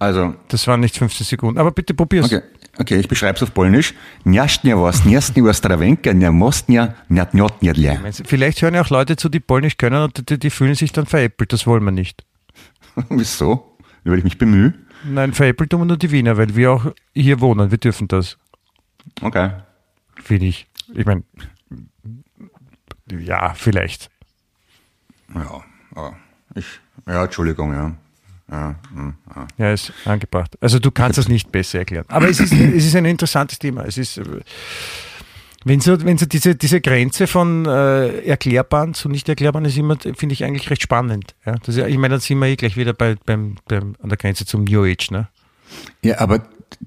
[0.00, 2.26] Also, Das waren nicht 15 Sekunden, aber bitte probier's.
[2.26, 2.42] okay,
[2.78, 3.94] okay ich beschreibe es auf Polnisch.
[4.24, 7.98] Njaśnia was, njaśnia was trawenka, nja mostnia, njat njot njedle.
[8.26, 11.06] Vielleicht hören ja auch Leute zu, die Polnisch können und die, die fühlen sich dann
[11.06, 11.52] veräppelt.
[11.52, 12.24] Das wollen wir nicht.
[13.10, 13.76] Wieso?
[14.04, 14.72] Weil ich mich bemühe.
[15.04, 17.70] Nein, veräppelt tun wir nur die Wiener, weil wir auch hier wohnen.
[17.70, 18.36] Wir dürfen das,
[19.22, 19.50] Okay.
[20.22, 20.66] finde ich.
[20.94, 21.22] Ich meine,
[23.10, 24.10] ja, vielleicht.
[25.34, 25.62] Ja,
[25.96, 26.12] ja,
[26.54, 26.66] ich,
[27.06, 27.94] ja, Entschuldigung, ja.
[28.50, 29.46] Ja, hm, ja.
[29.58, 30.56] Ja, ist angebracht.
[30.60, 32.04] Also du kannst das nicht besser erklären.
[32.08, 33.84] Aber es ist, es ist ein interessantes Thema.
[33.84, 34.24] Es ist, äh,
[35.64, 39.96] wenn so, wenn so diese, diese Grenze von äh, erklärbaren zu nicht erklärbaren ist immer,
[40.16, 41.34] finde ich eigentlich recht spannend.
[41.44, 41.56] Ja?
[41.64, 44.46] Das ich meine, dann sind wir eh gleich wieder bei, beim, beim, an der Grenze
[44.46, 45.10] zum New Age.
[45.10, 45.28] Ne?
[46.02, 46.42] Ja, aber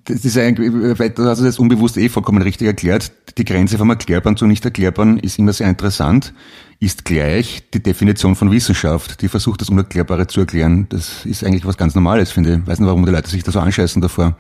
[0.06, 3.12] das ist eigentlich, du hast es jetzt unbewusst eh vollkommen richtig erklärt.
[3.38, 6.34] Die Grenze vom Erklärbaren zu nicht Erklärbaren ist immer sehr interessant,
[6.82, 10.88] ist gleich die Definition von Wissenschaft, die versucht, das Unerklärbare zu erklären.
[10.90, 12.60] Das ist eigentlich was ganz Normales, finde ich.
[12.60, 14.36] Ich weiß nicht, warum die Leute sich da so anscheißen davor.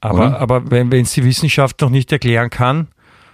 [0.00, 2.88] Aber, aber wenn es die Wissenschaft noch nicht erklären kann,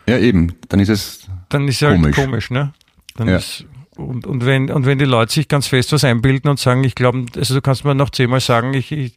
[0.08, 2.16] ja eben, dann ist es dann ist es halt komisch.
[2.16, 2.72] komisch, ne?
[3.16, 3.36] Dann Ja.
[3.36, 3.64] ist,
[3.96, 6.94] und, und, wenn, und wenn die Leute sich ganz fest was einbilden und sagen, ich
[6.96, 9.14] glaube, also du kannst mir noch zehnmal sagen, ich, ich,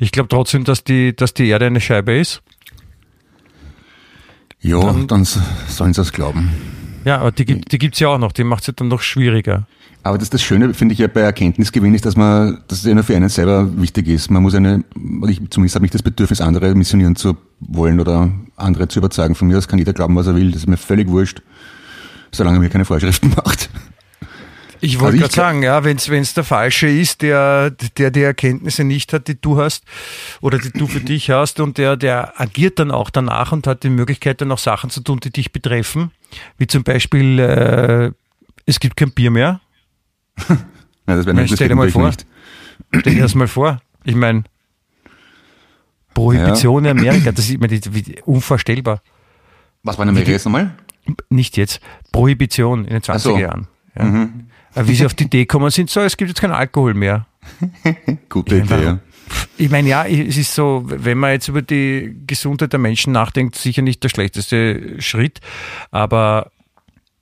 [0.00, 2.42] ich glaube trotzdem, dass die, dass die Erde eine Scheibe ist.
[4.60, 6.50] Ja, Dann- dann, sollen sie es glauben.
[7.08, 9.00] Ja, aber die, gibt- die gibt's ja auch noch, die macht es ja dann noch
[9.00, 9.66] schwieriger.
[10.02, 12.92] Aber das, das Schöne, finde ich ja bei Erkenntnisgewinn ist, dass man, dass es ja
[12.92, 14.30] nur für einen selber wichtig ist.
[14.30, 14.84] Man muss eine,
[15.26, 19.34] ich zumindest habe ich das Bedürfnis, andere missionieren zu wollen oder andere zu überzeugen.
[19.34, 20.50] Von mir aus kann jeder glauben, was er will.
[20.52, 21.40] Das ist mir völlig wurscht,
[22.30, 23.70] solange er mir keine Vorschriften macht.
[24.80, 28.22] Ich wollte Also ich gerade sagen, ja, wenn es der Falsche ist, der, der die
[28.22, 29.84] Erkenntnisse nicht hat, die du hast
[30.40, 33.82] oder die du für dich hast und der, der agiert dann auch danach und hat
[33.82, 36.12] die Möglichkeit, dann auch Sachen zu tun, die dich betreffen,
[36.58, 38.12] wie zum Beispiel, äh,
[38.66, 39.60] es gibt kein Bier mehr.
[41.08, 42.06] Ja, das wäre Na, stell dir mal vor.
[42.06, 42.26] nicht.
[43.00, 43.80] Stell dir das mal vor.
[44.04, 44.44] Ich meine,
[46.12, 47.58] Prohibition in Amerika, das ist
[47.94, 49.00] wie, unvorstellbar.
[49.84, 50.74] Was war in Amerika jetzt nochmal?
[51.30, 51.80] Nicht jetzt.
[52.12, 53.38] Prohibition in den 20er Ach so.
[53.38, 53.68] Jahren.
[53.96, 54.02] Ja.
[54.02, 54.28] Aber
[54.74, 57.26] Wie sie auf die Idee gekommen sind, so, es gibt jetzt keinen Alkohol mehr.
[58.28, 58.98] Gute Ja, Idee, ja.
[59.58, 63.56] Ich meine, ja, es ist so, wenn man jetzt über die Gesundheit der Menschen nachdenkt,
[63.56, 65.40] sicher nicht der schlechteste Schritt,
[65.90, 66.50] aber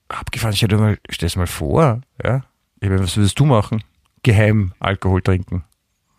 [0.07, 2.43] abgefahren, stell dir mal, stell dir mal vor, ja.
[2.79, 3.83] Ich meine, was würdest du machen?
[4.23, 5.63] Geheim Alkohol trinken.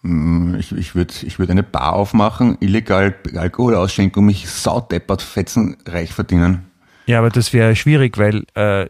[0.03, 5.23] Mm, Ich, ich würde ich würd eine Bar aufmachen, illegal Alkohol ausschenken und mich saudeppert
[5.23, 6.67] fetzen reich verdienen.
[7.07, 8.87] Ja, aber das wäre schwierig, weil äh,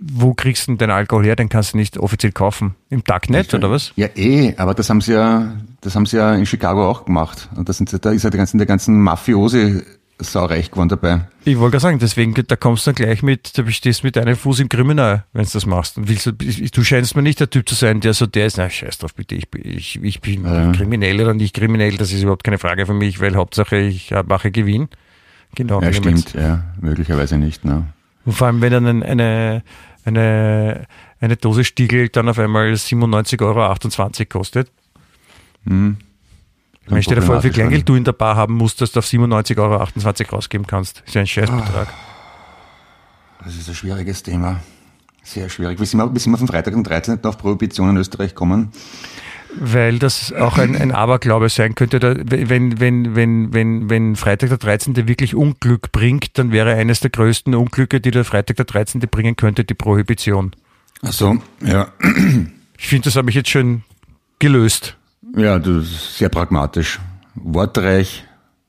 [0.00, 1.36] wo kriegst du denn den Alkohol her?
[1.36, 2.74] Den kannst du nicht offiziell kaufen.
[2.90, 3.92] Im Darknet oder was?
[3.96, 7.48] Ja, eh, aber das haben sie ja, das haben sie ja in Chicago auch gemacht.
[7.56, 9.82] Und das sind, da ist ja der ganzen, der ganzen Mafiosi
[10.20, 11.20] saureich geworden dabei.
[11.44, 14.18] Ich wollte gerade sagen, deswegen, da kommst du dann gleich mit, da stehst du mit
[14.18, 15.96] einem Fuß im Kriminal, wenn du das machst.
[15.96, 18.56] Und willst du, du scheinst mir nicht der Typ zu sein, der so der ist,
[18.58, 20.72] na scheiß drauf bitte, ich, bin- ich, ich bin Ja.
[20.72, 24.50] kriminell oder nicht kriminell, das ist überhaupt keine Frage für mich, weil Hauptsache ich mache
[24.50, 24.88] Gewinn.
[25.54, 25.80] Genau.
[25.80, 27.86] Ja, stimmt, ja, möglicherweise nicht, ne.
[28.24, 29.62] Und vor allem, wenn dann ein- eine,
[30.08, 30.86] eine,
[31.20, 34.70] eine Dose Stiegel dann auf einmal 97,28 Euro kostet.
[35.64, 38.92] Ich meine, stell dir vor, wie viel Kleingeld du in der Bar haben musst, dass
[38.92, 41.02] du auf 97,28 Euro rausgeben kannst.
[41.06, 41.88] ist ja ein Scheißbetrag.
[43.44, 44.60] Das ist ein schwieriges Thema.
[45.22, 45.78] Sehr schwierig.
[45.78, 47.22] Wie sind wir, sind wir vom Freitag, den 13.
[47.24, 48.72] auf Prohibition in Österreich kommen?
[49.54, 51.98] Weil das auch ein, ein Aberglaube sein könnte.
[52.00, 55.08] Da, wenn, wenn, wenn, wenn, wenn Freitag der 13.
[55.08, 59.00] wirklich Unglück bringt, dann wäre eines der größten Unglücke, die der Freitag der 13.
[59.00, 60.54] bringen könnte, die Prohibition.
[61.02, 61.92] Ach so, ja.
[62.78, 63.82] Ich finde, das habe ich jetzt schön
[64.38, 64.96] gelöst.
[65.36, 67.00] Ja, das ist sehr pragmatisch.
[67.34, 68.24] Wortreich,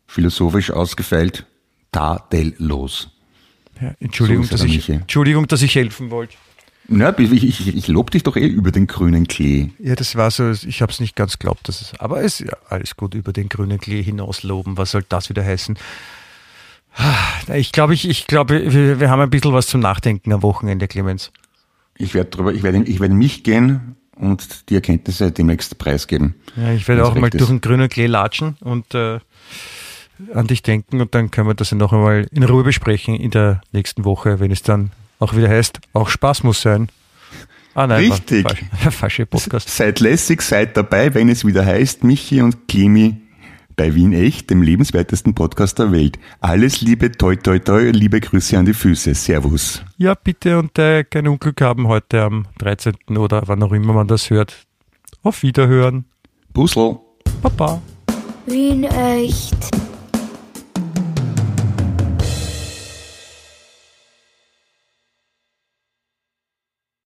[0.07, 1.45] philosophisch ausgefeilt,
[1.91, 3.09] tadellos.
[3.81, 4.89] Ja, Entschuldigung, So dass ich.
[4.89, 6.35] Entschuldigung, dass ich helfen wollte.
[6.89, 9.69] Ja, ich, ich, ich lob dich doch eh über den grünen Klee.
[9.79, 12.53] Ja, das war so, ich habe es nicht ganz glaubt, dass es, aber es ja,
[12.67, 14.77] alles gut über den grünen Klee hinausloben.
[14.77, 15.77] Was soll das wieder heißen?
[16.95, 20.41] Ah, Ich glaube, ich, ich glaube, wir, wir haben ein bisschen was zum Nachdenken am
[20.41, 21.31] Wochenende, Clemens.
[21.97, 26.35] Ich werde drüber, ich werde, ich werde in mich gehen und die Erkenntnisse demnächst preisgeben.
[26.55, 27.39] Ja, ich werde auch mal ist.
[27.39, 29.19] durch den grünen Klee latschen und äh,
[30.33, 33.31] an dich denken und dann können wir das ja noch einmal in Ruhe besprechen in
[33.31, 36.89] der nächsten Woche, wenn es dann auch wieder heißt, auch Spaß muss sein.
[37.75, 38.43] Ah nein, Richtig.
[38.43, 38.65] Falsch,
[38.95, 39.69] falsche Podcast.
[39.69, 43.21] Seid lässig, seid dabei, wenn es wieder heißt, Michi und Clemi
[43.79, 46.19] bei Wien Echt, dem lebenswertesten Podcast der Welt.
[46.41, 49.15] Alles Liebe, toi toi toi, liebe Grüße an die Füße.
[49.15, 49.81] Servus.
[49.97, 52.95] Ja, bitte und äh, kein Unglück haben heute am 13.
[53.15, 54.65] oder wann auch immer man das hört.
[55.23, 56.03] Auf Wiederhören.
[56.53, 56.99] Puzzle.
[57.41, 57.81] Baba.
[58.45, 59.55] Wien echt.